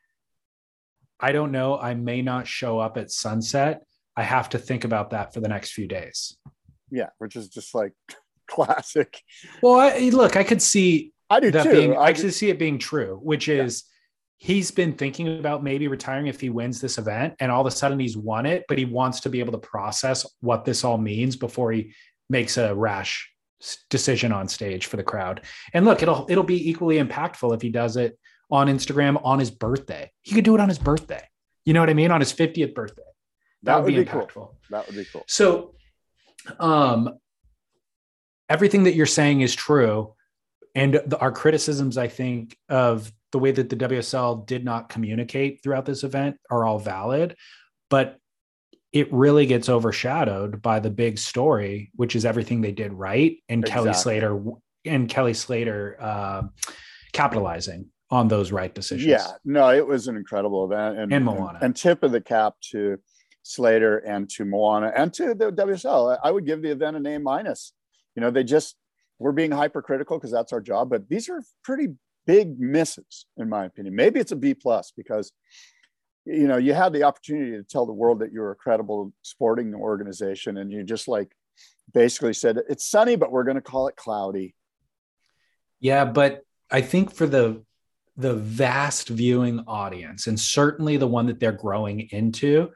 [1.18, 3.82] I don't know I may not show up at sunset
[4.16, 6.36] I have to think about that for the next few days.
[6.92, 7.94] yeah, which is just like
[8.46, 9.20] classic.
[9.60, 11.70] Well, I, look, I could see I do too.
[11.70, 13.84] being I I do- see it being true, which is
[14.36, 17.70] he's been thinking about maybe retiring if he wins this event and all of a
[17.70, 20.98] sudden he's won it, but he wants to be able to process what this all
[20.98, 21.94] means before he
[22.28, 23.30] makes a rash
[23.90, 25.42] decision on stage for the crowd.
[25.72, 28.18] And look, it'll it'll be equally impactful if he does it
[28.50, 30.10] on Instagram on his birthday.
[30.22, 31.26] He could do it on his birthday.
[31.64, 32.10] You know what I mean?
[32.10, 33.02] On his 50th birthday.
[33.62, 34.20] That, would, be, cool.
[34.20, 34.54] impactful.
[34.70, 35.24] That would be cool.
[35.26, 35.74] So,
[36.60, 37.18] um,
[38.50, 40.14] everything that you're saying is true,
[40.74, 45.60] and the, our criticisms, I think, of the way that the WSL did not communicate
[45.62, 47.36] throughout this event are all valid,
[47.90, 48.18] but
[48.92, 53.64] it really gets overshadowed by the big story, which is everything they did right, and
[53.64, 54.40] Kelly Slater
[54.84, 56.42] and Kelly Slater uh,
[57.12, 59.08] capitalizing on those right decisions.
[59.08, 61.58] Yeah, no, it was an incredible event, and And Moana.
[61.60, 62.98] and, tip of the cap to
[63.42, 66.16] Slater and to Moana and to the WSL.
[66.22, 67.72] I I would give the event an A minus.
[68.14, 68.76] You know, they just
[69.18, 71.88] we're being hypercritical because that's our job, but these are pretty
[72.26, 73.94] big misses, in my opinion.
[73.94, 75.32] Maybe it's a B plus because
[76.24, 79.74] you know you had the opportunity to tell the world that you're a credible sporting
[79.74, 81.32] organization, and you just like
[81.92, 84.54] basically said it's sunny, but we're going to call it cloudy.
[85.80, 87.62] Yeah, but I think for the
[88.16, 92.70] the vast viewing audience, and certainly the one that they're growing into,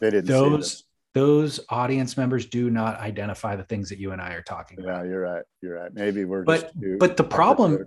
[0.00, 0.84] They didn't see those.
[1.14, 5.04] Those audience members do not identify the things that you and I are talking about.
[5.04, 5.42] Yeah, you're right.
[5.60, 5.92] You're right.
[5.92, 7.86] Maybe we're But- just too but the problem-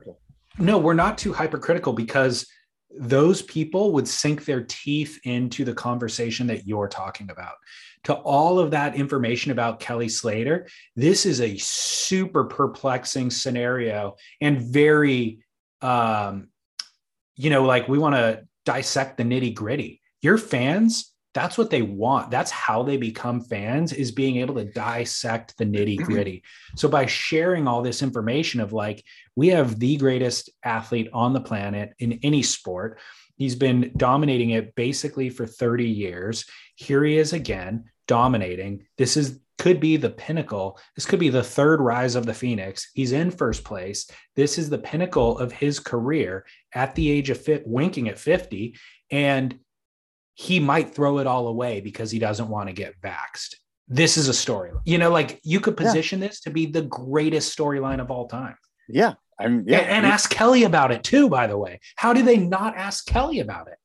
[0.57, 2.47] No, we're not too hypercritical because
[2.97, 7.55] those people would sink their teeth into the conversation that you're talking about.
[8.05, 14.61] To all of that information about Kelly Slater, this is a super perplexing scenario and
[14.61, 15.39] very,
[15.81, 16.49] um,
[17.35, 20.01] you know, like we want to dissect the nitty gritty.
[20.21, 22.31] Your fans, that's what they want.
[22.31, 26.05] That's how they become fans is being able to dissect the nitty mm-hmm.
[26.05, 26.43] gritty.
[26.77, 29.03] so by sharing all this information of like,
[29.35, 32.99] we have the greatest athlete on the planet in any sport.
[33.35, 36.45] He's been dominating it basically for 30 years.
[36.75, 38.85] Here he is again, dominating.
[38.97, 40.77] This is could be the pinnacle.
[40.95, 42.91] This could be the third rise of the Phoenix.
[42.93, 44.09] He's in first place.
[44.35, 48.77] This is the pinnacle of his career at the age of fit, winking at 50.
[49.11, 49.57] And
[50.35, 53.55] he might throw it all away because he doesn't want to get vaxxed.
[53.87, 54.71] this is a story.
[54.85, 56.27] You know, like you could position yeah.
[56.27, 58.57] this to be the greatest storyline of all time.
[58.89, 59.13] Yeah.
[59.39, 59.79] I'm, yeah.
[59.79, 61.79] And, and ask Kelly about it too, by the way.
[61.95, 63.77] How do they not ask Kelly about it?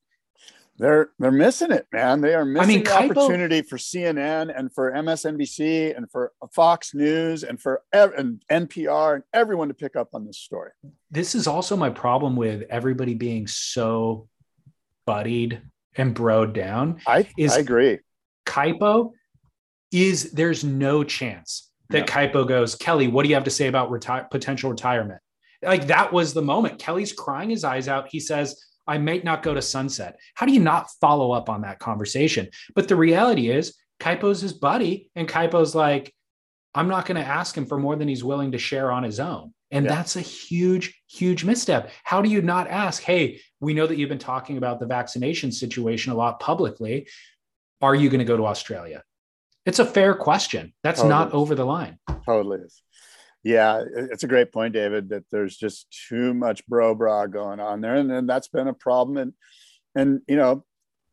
[0.78, 2.22] They're they're missing it, man.
[2.22, 6.32] They are missing I mean, the Kaipo, opportunity for CNN and for MSNBC and for
[6.55, 10.70] Fox News and for and NPR and everyone to pick up on this story.
[11.11, 14.28] This is also my problem with everybody being so
[15.05, 15.61] buddied
[16.01, 17.01] and broed down.
[17.07, 17.98] I is I agree.
[18.46, 19.12] Kaipo
[19.92, 22.05] is there's no chance that no.
[22.07, 25.20] Kaipo goes, Kelly, what do you have to say about reti- potential retirement?
[25.62, 26.78] Like that was the moment.
[26.78, 28.09] Kelly's crying his eyes out.
[28.11, 30.18] He says, I might not go to sunset.
[30.34, 32.48] How do you not follow up on that conversation?
[32.74, 36.14] But the reality is, Kaipo's his buddy, and Kaipo's like,
[36.74, 39.20] I'm not going to ask him for more than he's willing to share on his
[39.20, 39.53] own.
[39.71, 39.95] And yeah.
[39.95, 41.91] that's a huge, huge misstep.
[42.03, 45.53] How do you not ask, hey, we know that you've been talking about the vaccination
[45.53, 47.09] situation a lot publicly.
[47.81, 49.05] Are you going to go to Australia?
[49.66, 50.73] It's a fair question.
[50.83, 51.11] That's totally.
[51.11, 51.99] not over the line.
[52.27, 52.83] Totally is.
[53.43, 57.81] Yeah, it's a great point, David, that there's just too much bro bra going on
[57.81, 57.95] there.
[57.95, 59.16] And, and that's been a problem.
[59.16, 59.33] And,
[59.95, 60.64] and, you know,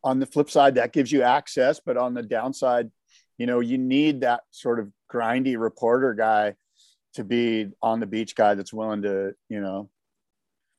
[0.04, 1.80] on the flip side, that gives you access.
[1.86, 2.92] But on the downside,
[3.38, 6.56] you know, you need that sort of grindy reporter guy
[7.18, 9.90] to be on the beach guy that's willing to, you know,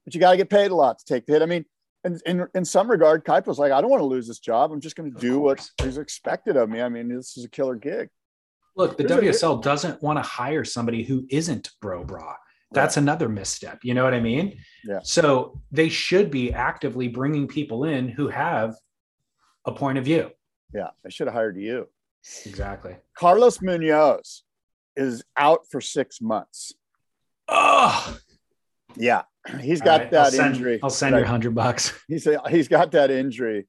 [0.04, 1.42] but you got to get paid a lot to take the hit.
[1.42, 1.64] I mean,
[2.04, 4.72] in, in, in some regard, Kaipo's like, I don't want to lose this job.
[4.72, 6.80] I'm just going to do what is expected of me.
[6.80, 8.08] I mean, this is a killer gig.
[8.76, 12.36] Look, the There's WSL a, doesn't want to hire somebody who isn't bro bra.
[12.70, 13.02] That's right.
[13.02, 13.80] another misstep.
[13.82, 14.58] You know what I mean?
[14.84, 15.00] Yeah.
[15.02, 18.76] So they should be actively bringing people in who have
[19.64, 20.30] a point of view.
[20.72, 20.90] Yeah.
[21.04, 21.88] I should have hired you.
[22.46, 22.96] Exactly.
[23.14, 24.44] Carlos Munoz
[24.98, 26.74] is out for six months.
[27.46, 28.18] Oh,
[28.96, 29.22] yeah.
[29.60, 30.80] He's got right, that I'll send, injury.
[30.82, 31.98] I'll send you a hundred bucks.
[32.08, 33.66] He's he's got that injury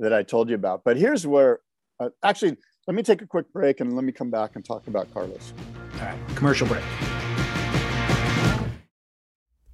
[0.00, 0.82] that I told you about.
[0.84, 1.60] But here's where,
[2.00, 2.56] uh, actually,
[2.88, 5.52] let me take a quick break and let me come back and talk about Carlos.
[5.94, 6.82] All right, commercial break.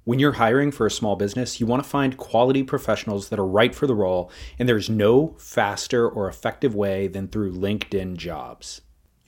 [0.03, 3.45] When you're hiring for a small business, you want to find quality professionals that are
[3.45, 8.81] right for the role, and there's no faster or effective way than through LinkedIn Jobs.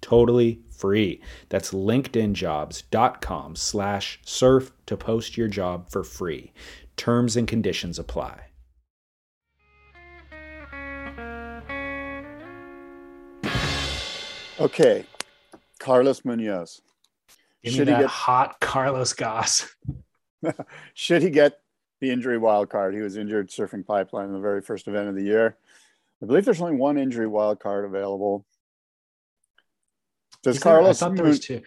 [0.00, 1.20] totally free.
[1.48, 6.52] That's linkedinjobs.com slash surf to post your job for free.
[6.96, 8.50] Terms and conditions apply.
[14.60, 15.06] Okay,
[15.78, 16.82] Carlos Munoz.
[17.62, 18.10] Give Should me that get...
[18.10, 19.74] hot Carlos Goss.
[20.94, 21.60] Should he get
[22.00, 22.94] the injury wild card?
[22.94, 25.56] He was injured surfing pipeline in the very first event of the year.
[26.22, 28.44] I believe there's only one injury wild card available.
[30.42, 31.02] Does Carlos?
[31.02, 31.62] I thought there was two.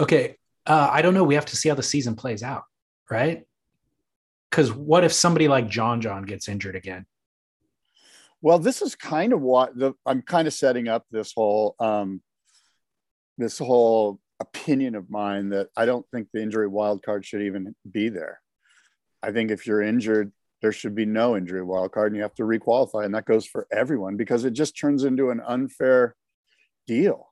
[0.00, 0.36] Okay,
[0.66, 1.24] uh, I don't know.
[1.24, 2.64] We have to see how the season plays out,
[3.10, 3.44] right?
[4.50, 7.06] Because what if somebody like John John gets injured again?
[8.40, 12.22] Well, this is kind of what the, I'm kind of setting up this whole um,
[13.36, 17.74] this whole opinion of mine that I don't think the injury wild card should even
[17.90, 18.40] be there.
[19.22, 20.32] I think if you're injured,
[20.62, 23.44] there should be no injury wild card, and you have to requalify, and that goes
[23.44, 26.14] for everyone because it just turns into an unfair
[26.86, 27.27] deal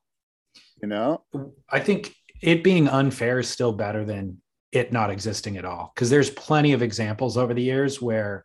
[0.83, 1.23] you know?
[1.71, 4.41] I think it being unfair is still better than
[4.73, 5.93] it not existing at all.
[5.95, 8.45] Because there's plenty of examples over the years where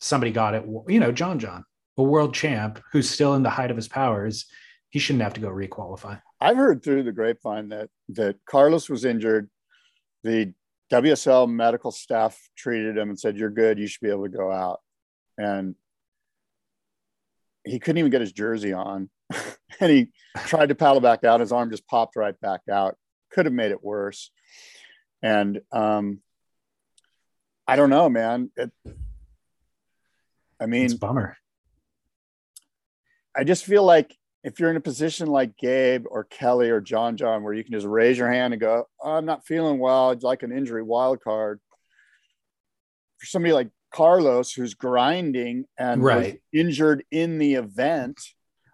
[0.00, 1.62] somebody got it you know john john
[1.98, 4.46] a world champ who's still in the height of his powers
[4.88, 6.20] he shouldn't have to go requalify.
[6.40, 9.48] I've heard through the grapevine that that carlos was injured.
[10.24, 10.52] The
[10.92, 13.78] wsl medical staff treated him and said you're good.
[13.78, 14.80] You should be able to go out.
[15.38, 15.76] And
[17.64, 19.08] he couldn't even get his jersey on
[19.80, 20.08] and he
[20.46, 21.40] tried to paddle back out.
[21.40, 22.96] His arm just popped right back out.
[23.32, 24.30] Could have made it worse.
[25.22, 26.20] And um,
[27.66, 28.50] I don't know, man.
[28.56, 28.70] It,
[30.60, 31.36] I mean, it's bummer.
[33.36, 37.16] I just feel like if you're in a position like Gabe or Kelly or John
[37.16, 40.10] John, where you can just raise your hand and go, oh, "I'm not feeling well,"
[40.10, 41.60] it's like an injury wild card.
[43.18, 46.40] For somebody like Carlos, who's grinding and right.
[46.52, 48.18] injured in the event,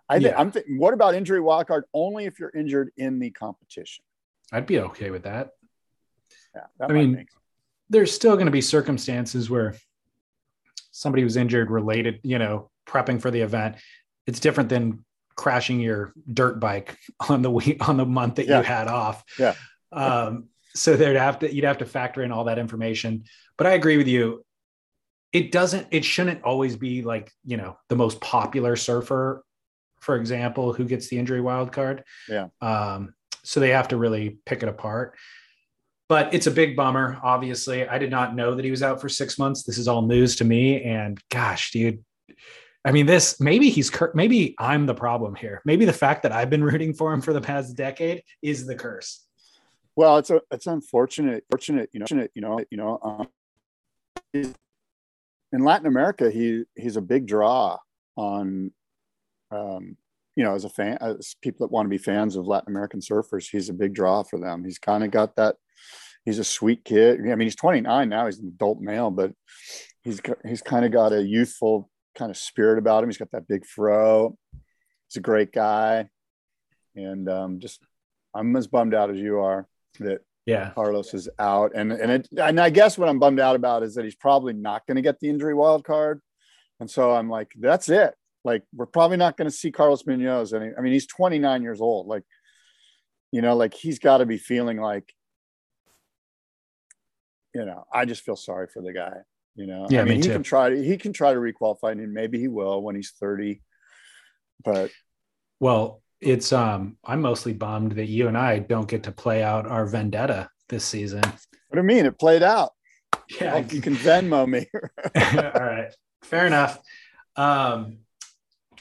[0.09, 0.41] I think yeah.
[0.41, 1.85] I'm thinking, what about injury wild card?
[1.93, 4.05] Only if you're injured in the competition.
[4.53, 5.51] I'd be okay with that.
[6.55, 7.27] Yeah, that I mean,
[7.91, 9.75] there's still going to be circumstances where
[10.93, 13.77] somebody was injured related, you know, prepping for the event.
[14.27, 15.05] It's different than
[15.37, 16.97] crashing your dirt bike
[17.29, 18.59] on the week on the month that yeah.
[18.59, 19.23] you had off.
[19.39, 19.55] Yeah.
[19.93, 23.25] Um, so there'd have to you'd have to factor in all that information.
[23.57, 24.45] But I agree with you.
[25.33, 25.89] It doesn't.
[25.91, 29.43] It shouldn't always be like you know the most popular surfer,
[30.07, 32.05] for example, who gets the injury wild card.
[32.29, 32.47] Yeah.
[32.63, 35.17] Um, so they have to really pick it apart.
[36.09, 37.19] But it's a big bummer.
[37.23, 39.65] Obviously, I did not know that he was out for six months.
[39.65, 40.81] This is all news to me.
[40.85, 42.05] And gosh, dude,
[42.85, 45.61] I mean, this maybe he's maybe I'm the problem here.
[45.65, 48.77] Maybe the fact that I've been rooting for him for the past decade is the
[48.77, 49.27] curse.
[49.97, 51.45] Well, it's a, it's unfortunate.
[51.51, 53.01] Fortunate, you know, you know, you know.
[53.03, 53.29] Um,
[55.53, 57.79] in Latin America, he he's a big draw
[58.17, 58.71] on,
[59.51, 59.97] um,
[60.37, 63.01] you know, as a fan, as people that want to be fans of Latin American
[63.01, 64.65] surfers, he's a big draw for them.
[64.65, 65.57] He's kind of got that.
[66.25, 67.21] He's a sweet kid.
[67.21, 68.27] I mean, he's 29 now.
[68.27, 69.33] He's an adult male, but
[70.03, 73.09] he's he's kind of got a youthful kind of spirit about him.
[73.09, 74.37] He's got that big fro.
[75.09, 76.09] He's a great guy,
[76.95, 77.81] and um, just
[78.35, 79.67] I'm as bummed out as you are
[80.01, 81.73] that yeah Carlos is out.
[81.75, 84.53] And and it, and I guess what I'm bummed out about is that he's probably
[84.53, 86.21] not going to get the injury wild card,
[86.81, 88.15] and so I'm like, that's it.
[88.47, 90.53] Like we're probably not going to see Carlos Munoz.
[90.53, 92.07] And I mean, he's 29 years old.
[92.07, 92.23] Like,
[93.33, 95.13] you know, like he's got to be feeling like,
[97.53, 99.15] you know, I just feel sorry for the guy.
[99.57, 101.93] You know, yeah, I mean, me he can try to he can try to requalify,
[101.93, 103.63] and maybe he will when he's thirty.
[104.63, 104.91] But
[105.59, 109.67] well, it's um, I'm mostly bummed that you and I don't get to play out
[109.67, 111.23] our vendetta this season.
[111.23, 112.05] What do you mean?
[112.05, 112.73] It played out.
[113.41, 114.67] Yeah, well, you can Venmo me.
[115.55, 115.93] All right,
[116.23, 116.79] fair enough.
[117.35, 117.99] Um,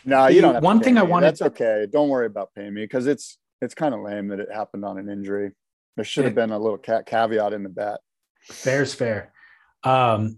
[0.05, 0.63] no, you don't.
[0.63, 0.97] one thing.
[0.97, 1.27] I wanted.
[1.27, 1.87] That's okay.
[1.91, 4.97] Don't worry about paying me because it's it's kind of lame that it happened on
[4.97, 5.51] an injury.
[5.95, 7.99] There should have been a little caveat in the bet.
[8.41, 9.33] Fair's fair.
[9.83, 10.37] Um,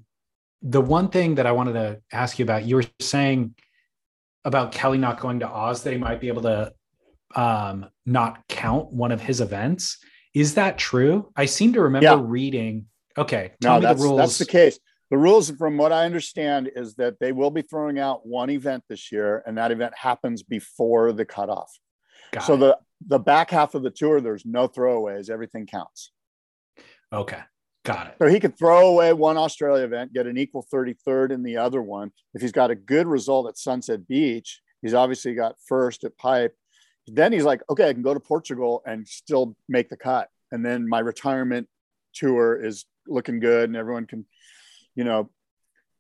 [0.62, 3.56] the one thing that I wanted to ask you about, you were saying
[4.46, 6.74] about Kelly not going to Oz that he might be able to
[7.36, 9.98] um, not count one of his events.
[10.34, 11.32] Is that true?
[11.36, 12.22] I seem to remember yeah.
[12.22, 12.86] reading.
[13.18, 14.20] Okay, tell no, me that's, the rules.
[14.20, 14.80] That's the case.
[15.10, 18.84] The rules, from what I understand, is that they will be throwing out one event
[18.90, 21.72] this year, and that event happens before the cutoff.
[22.34, 22.58] Got so it.
[22.58, 25.30] the the back half of the tour, there's no throwaways.
[25.30, 26.12] Everything counts.
[27.14, 27.40] Okay.
[27.86, 28.16] Got it.
[28.20, 31.82] So he could throw away one Australia event, get an equal 33rd in the other
[31.82, 32.12] one.
[32.34, 36.54] If he's got a good result at Sunset Beach, he's obviously got first at Pipe.
[37.08, 40.28] Then he's like, okay, I can go to Portugal and still make the cut.
[40.52, 41.70] And then my retirement
[42.14, 44.26] tour is looking good and everyone can,
[44.98, 45.30] you know,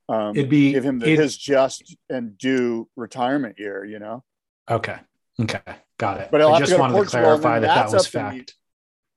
[0.10, 4.24] um, it'd be give him the, his just and due retirement year, you know?
[4.70, 4.98] Okay.
[5.40, 5.62] Okay.
[5.98, 6.30] Got it.
[6.32, 8.48] But I just to wanted to, to clarify that that was fact.
[8.48, 8.54] The,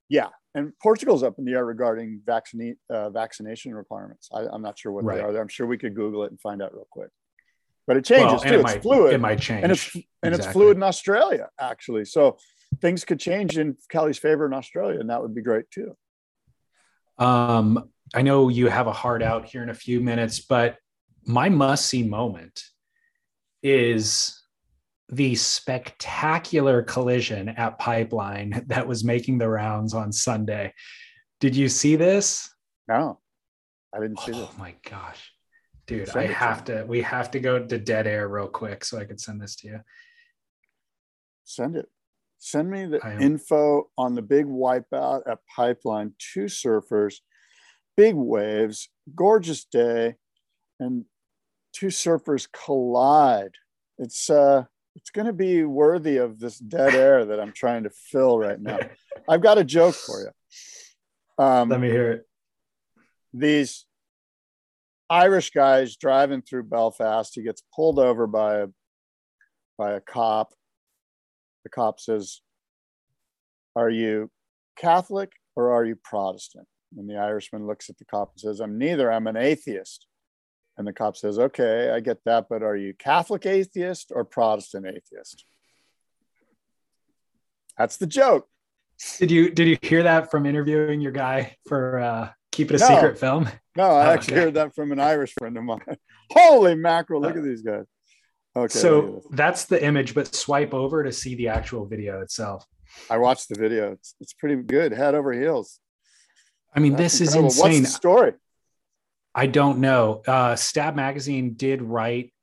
[0.07, 4.29] yeah and Portugal's up in the air regarding vaccine uh, vaccination requirements.
[4.33, 5.17] I, am not sure what right.
[5.17, 5.41] they are.
[5.41, 7.09] I'm sure we could Google it and find out real quick.
[7.87, 8.47] But it changes well, too.
[8.47, 9.13] It it's might, fluid.
[9.13, 12.05] It might change, and it's and it's fluid in Australia actually.
[12.05, 12.37] So
[12.79, 15.95] things could change in Kelly's favor in Australia, and that would be great too.
[17.17, 20.77] Um, I know you have a hard out here in a few minutes, but
[21.25, 22.63] my must see moment
[23.63, 24.41] is
[25.09, 30.73] the spectacular collision at Pipeline that was making the rounds on Sunday.
[31.39, 32.49] Did you see this?
[32.87, 33.19] No,
[33.93, 34.49] I didn't see oh, this.
[34.51, 35.31] Oh my gosh.
[35.87, 38.97] Dude, I have to, to we have to go to dead air real quick so
[38.97, 39.79] I could send this to you.
[41.43, 41.87] Send it.
[42.37, 46.13] Send me the info on the big wipeout at Pipeline.
[46.17, 47.15] Two surfers,
[47.97, 50.15] big waves, gorgeous day,
[50.79, 51.05] and
[51.73, 53.51] two surfers collide.
[53.97, 54.65] It's uh
[54.95, 58.59] it's going to be worthy of this dead air that I'm trying to fill right
[58.59, 58.79] now.
[59.29, 61.43] I've got a joke for you.
[61.43, 62.27] Um, Let me hear it.
[63.33, 63.85] These
[65.09, 67.33] Irish guys driving through Belfast.
[67.35, 68.67] He gets pulled over by a
[69.77, 70.53] by a cop.
[71.63, 72.41] The cop says,
[73.75, 74.29] "Are you
[74.77, 76.67] Catholic or are you Protestant?"
[76.97, 79.11] And the Irishman looks at the cop and says, "I'm neither.
[79.11, 80.07] I'm an atheist."
[80.77, 84.85] And the cop says, okay, I get that, but are you Catholic atheist or Protestant
[84.87, 85.45] atheist?
[87.77, 88.47] That's the joke.
[89.19, 92.79] Did you did you hear that from interviewing your guy for uh Keep it a
[92.79, 92.85] No.
[92.95, 93.47] secret film.
[93.75, 94.43] No, I Oh, actually okay.
[94.45, 95.79] heard that from an Irish friend of mine.
[96.31, 97.21] Holy mackerel!
[97.21, 97.85] Look at these guys.
[98.55, 98.79] Okay.
[98.79, 102.65] so that's the image, but swipe over to see the actual video itself.
[103.09, 103.93] I watched the video.
[103.93, 105.79] It's, it's pretty good, head over heels.
[106.73, 107.63] I mean, That's this is insane.
[107.63, 108.33] What's the story?
[109.33, 110.21] I don't know.
[110.27, 112.33] Uh, Stab Magazine did write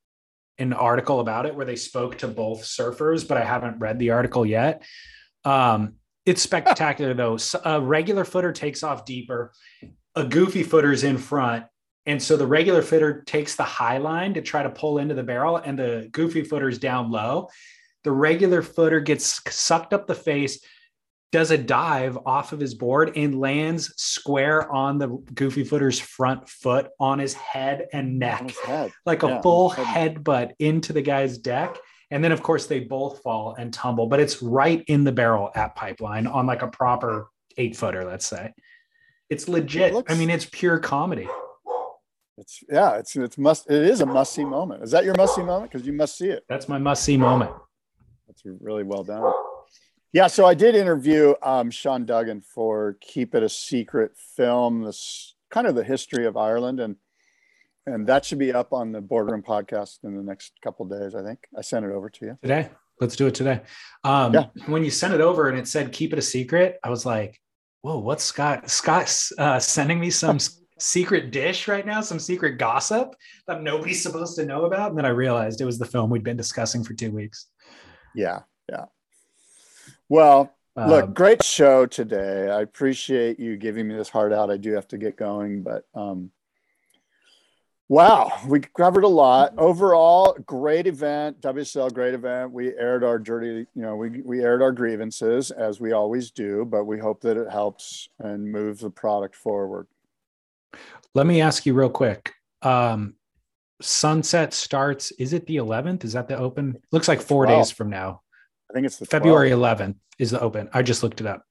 [0.58, 4.10] an article about it where they spoke to both surfers, but I haven't read the
[4.10, 4.82] article yet.
[5.44, 5.94] Um,
[6.26, 7.38] it's spectacular though.
[7.64, 9.52] A regular footer takes off deeper,
[10.14, 11.64] a goofy footer's in front.
[12.06, 15.22] And so the regular footer takes the high line to try to pull into the
[15.22, 17.50] barrel, and the goofy footer's down low.
[18.04, 20.60] The regular footer gets sucked up the face,
[21.30, 26.48] does a dive off of his board and lands square on the goofy footer's front
[26.48, 28.90] foot on his head and neck, head.
[29.04, 30.14] like a Yeah, full head.
[30.24, 31.76] headbutt into the guy's deck.
[32.10, 35.50] And then, of course, they both fall and tumble, but it's right in the barrel
[35.54, 38.54] at pipeline on like a proper eight footer, let's say.
[39.28, 39.92] It's legit.
[39.92, 41.28] looks- I mean, it's pure comedy.
[42.38, 42.96] It's yeah.
[42.96, 43.68] It's it's must.
[43.70, 44.82] It is a must see moment.
[44.84, 45.70] Is that your must see moment?
[45.72, 46.44] Because you must see it.
[46.48, 47.50] That's my must see moment.
[48.28, 49.30] That's really well done.
[50.12, 55.34] Yeah, so I did interview um, Sean Duggan for Keep It a Secret film, this
[55.50, 56.96] kind of the history of Ireland, and
[57.86, 61.14] and that should be up on the Boardroom podcast in the next couple days.
[61.14, 62.38] I think I sent it over to you.
[62.42, 62.68] Today,
[63.00, 63.62] let's do it today.
[64.04, 64.46] Um, Yeah.
[64.66, 67.40] When you sent it over and it said keep it a secret, I was like,
[67.80, 68.68] whoa, what's Scott?
[68.68, 70.38] Scott's uh, sending me some
[70.78, 73.14] secret dish right now, some secret gossip
[73.46, 74.90] that nobody's supposed to know about.
[74.90, 77.46] And then I realized it was the film we'd been discussing for two weeks.
[78.14, 78.40] Yeah,
[78.70, 78.84] yeah.
[80.08, 82.50] Well, look, Um, great show today.
[82.50, 84.50] I appreciate you giving me this heart out.
[84.50, 86.30] I do have to get going, but um,
[87.88, 89.54] wow, we covered a lot.
[89.58, 91.40] Overall, great event.
[91.40, 92.52] WSL, great event.
[92.52, 96.64] We aired our dirty, you know, we we aired our grievances as we always do,
[96.64, 99.86] but we hope that it helps and moves the product forward.
[101.14, 102.34] let me ask you real quick.
[102.62, 103.14] Um,
[103.80, 106.04] sunset starts, is it the 11th?
[106.04, 106.76] Is that the open?
[106.92, 107.56] Looks like four 12th.
[107.58, 108.22] days from now.
[108.70, 109.78] I think it's the February 12th.
[109.78, 110.68] 11th is the open.
[110.72, 111.44] I just looked it up.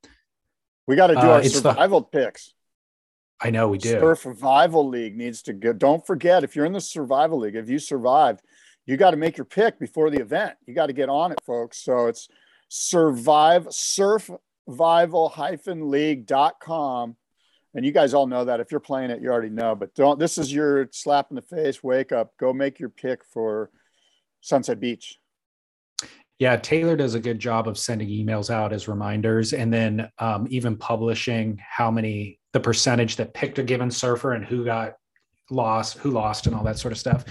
[0.87, 2.53] We got to do Uh, our it's the- survival picks.
[3.39, 3.99] I know we do.
[3.99, 5.71] Surf survival League needs to go.
[5.71, 8.41] Don't forget, if you're in the Survival League, if you survived,
[8.87, 10.55] you got to make your pick before the event.
[10.65, 11.77] You got to get on it, folks.
[11.77, 12.27] So it's
[12.69, 15.31] survive survival
[15.67, 17.15] league.com.
[17.75, 18.59] And you guys all know that.
[18.59, 19.75] If you're playing it, you already know.
[19.75, 23.23] But don't this is your slap in the face, wake up, go make your pick
[23.23, 23.69] for
[24.41, 25.19] Sunset Beach.
[26.39, 30.47] Yeah, Taylor does a good job of sending emails out as reminders and then um,
[30.51, 34.93] even publishing how many, the percentage that picked a given surfer and who got
[35.49, 37.23] lost, who lost, and all that sort of stuff.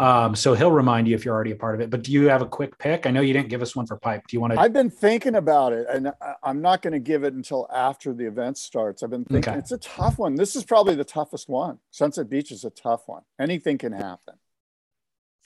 [0.00, 1.90] Um, so he'll remind you if you're already a part of it.
[1.90, 3.06] But do you have a quick pick?
[3.06, 4.22] I know you didn't give us one for pipe.
[4.26, 4.58] Do you want to?
[4.60, 8.12] I've been thinking about it, and I- I'm not going to give it until after
[8.14, 9.02] the event starts.
[9.02, 9.58] I've been thinking Okay.
[9.58, 10.34] it's a tough one.
[10.34, 11.78] This is probably the toughest one.
[11.90, 13.22] Sunset Beach is a tough one.
[13.38, 14.34] Anything can happen.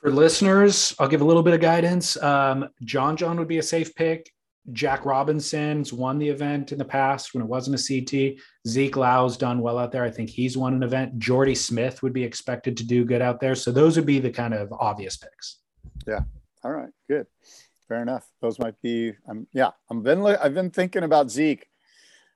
[0.02, 2.20] For listeners, I'll give a little bit of guidance.
[2.20, 4.32] Um, John John would be a safe pick.
[4.72, 8.42] Jack Robinson's won the event in the past when it wasn't a CT.
[8.66, 10.02] Zeke Lau's done well out there.
[10.02, 11.20] I think he's won an event.
[11.20, 13.54] Jordy Smith would be expected to do good out there.
[13.54, 15.58] So those would be the kind of obvious picks.
[16.06, 16.20] Yeah.
[16.64, 17.26] All right, good,
[17.88, 18.26] fair enough.
[18.40, 19.12] Those might be.
[19.28, 21.68] Um, yeah, I've been I've been thinking about Zeke.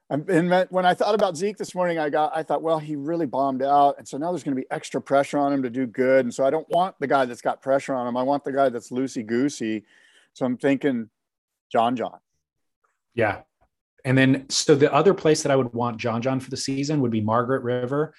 [0.09, 1.99] I've when I thought about Zeke this morning.
[1.99, 4.61] I got I thought, well, he really bombed out, and so now there's going to
[4.61, 6.25] be extra pressure on him to do good.
[6.25, 8.17] And so I don't want the guy that's got pressure on him.
[8.17, 9.85] I want the guy that's loosey goosey.
[10.33, 11.11] So I'm thinking,
[11.73, 12.19] John John.
[13.15, 13.41] Yeah.
[14.05, 17.01] And then so the other place that I would want John John for the season
[17.01, 18.15] would be Margaret River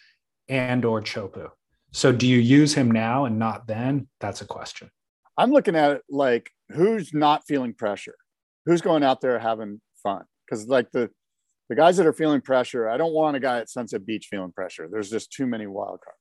[0.50, 1.50] and or Chopu.
[1.94, 4.08] So do you use him now and not then?
[4.20, 4.90] That's a question.
[5.38, 8.16] I'm looking at it like who's not feeling pressure,
[8.66, 10.26] who's going out there having fun.
[10.46, 11.10] Because like the
[11.70, 14.52] the guys that are feeling pressure, I don't want a guy at Sunset Beach feeling
[14.52, 14.88] pressure.
[14.90, 16.18] There's just too many wild cards.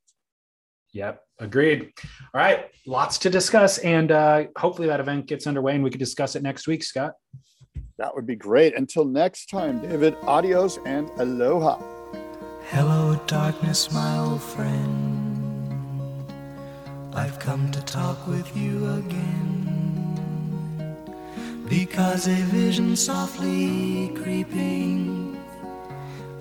[0.93, 1.93] Yep, agreed.
[2.35, 5.99] All right, lots to discuss, and uh, hopefully that event gets underway, and we can
[5.99, 7.13] discuss it next week, Scott.
[7.99, 8.77] That would be great.
[8.77, 11.83] Until next time, David, adios and aloha.
[12.71, 16.27] Hello, darkness, my old friend.
[17.15, 19.37] I've come to talk with you again.
[21.69, 25.36] Because a vision softly creeping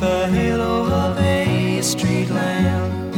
[0.00, 3.16] the halo of a street lamp,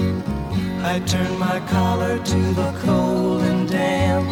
[0.82, 4.26] I turned my collar to the cold and damp.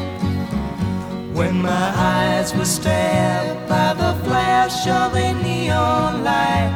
[1.37, 6.73] When my eyes were stabbed by the flash of a neon light,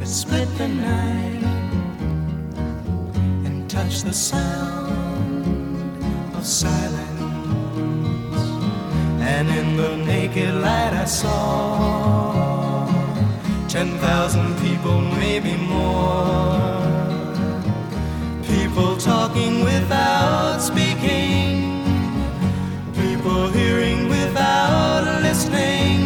[0.00, 1.42] it split the night
[3.44, 5.44] and touched the sound
[6.36, 7.00] of silence.
[9.20, 12.53] And in the naked light, I saw
[13.74, 16.70] ten thousand people, maybe more.
[18.46, 21.82] People talking without speaking,
[22.94, 25.98] people hearing without listening,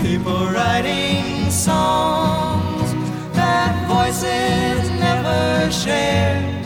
[0.00, 2.88] people writing songs
[3.34, 6.64] that voices never shared.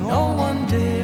[0.00, 1.03] No one dared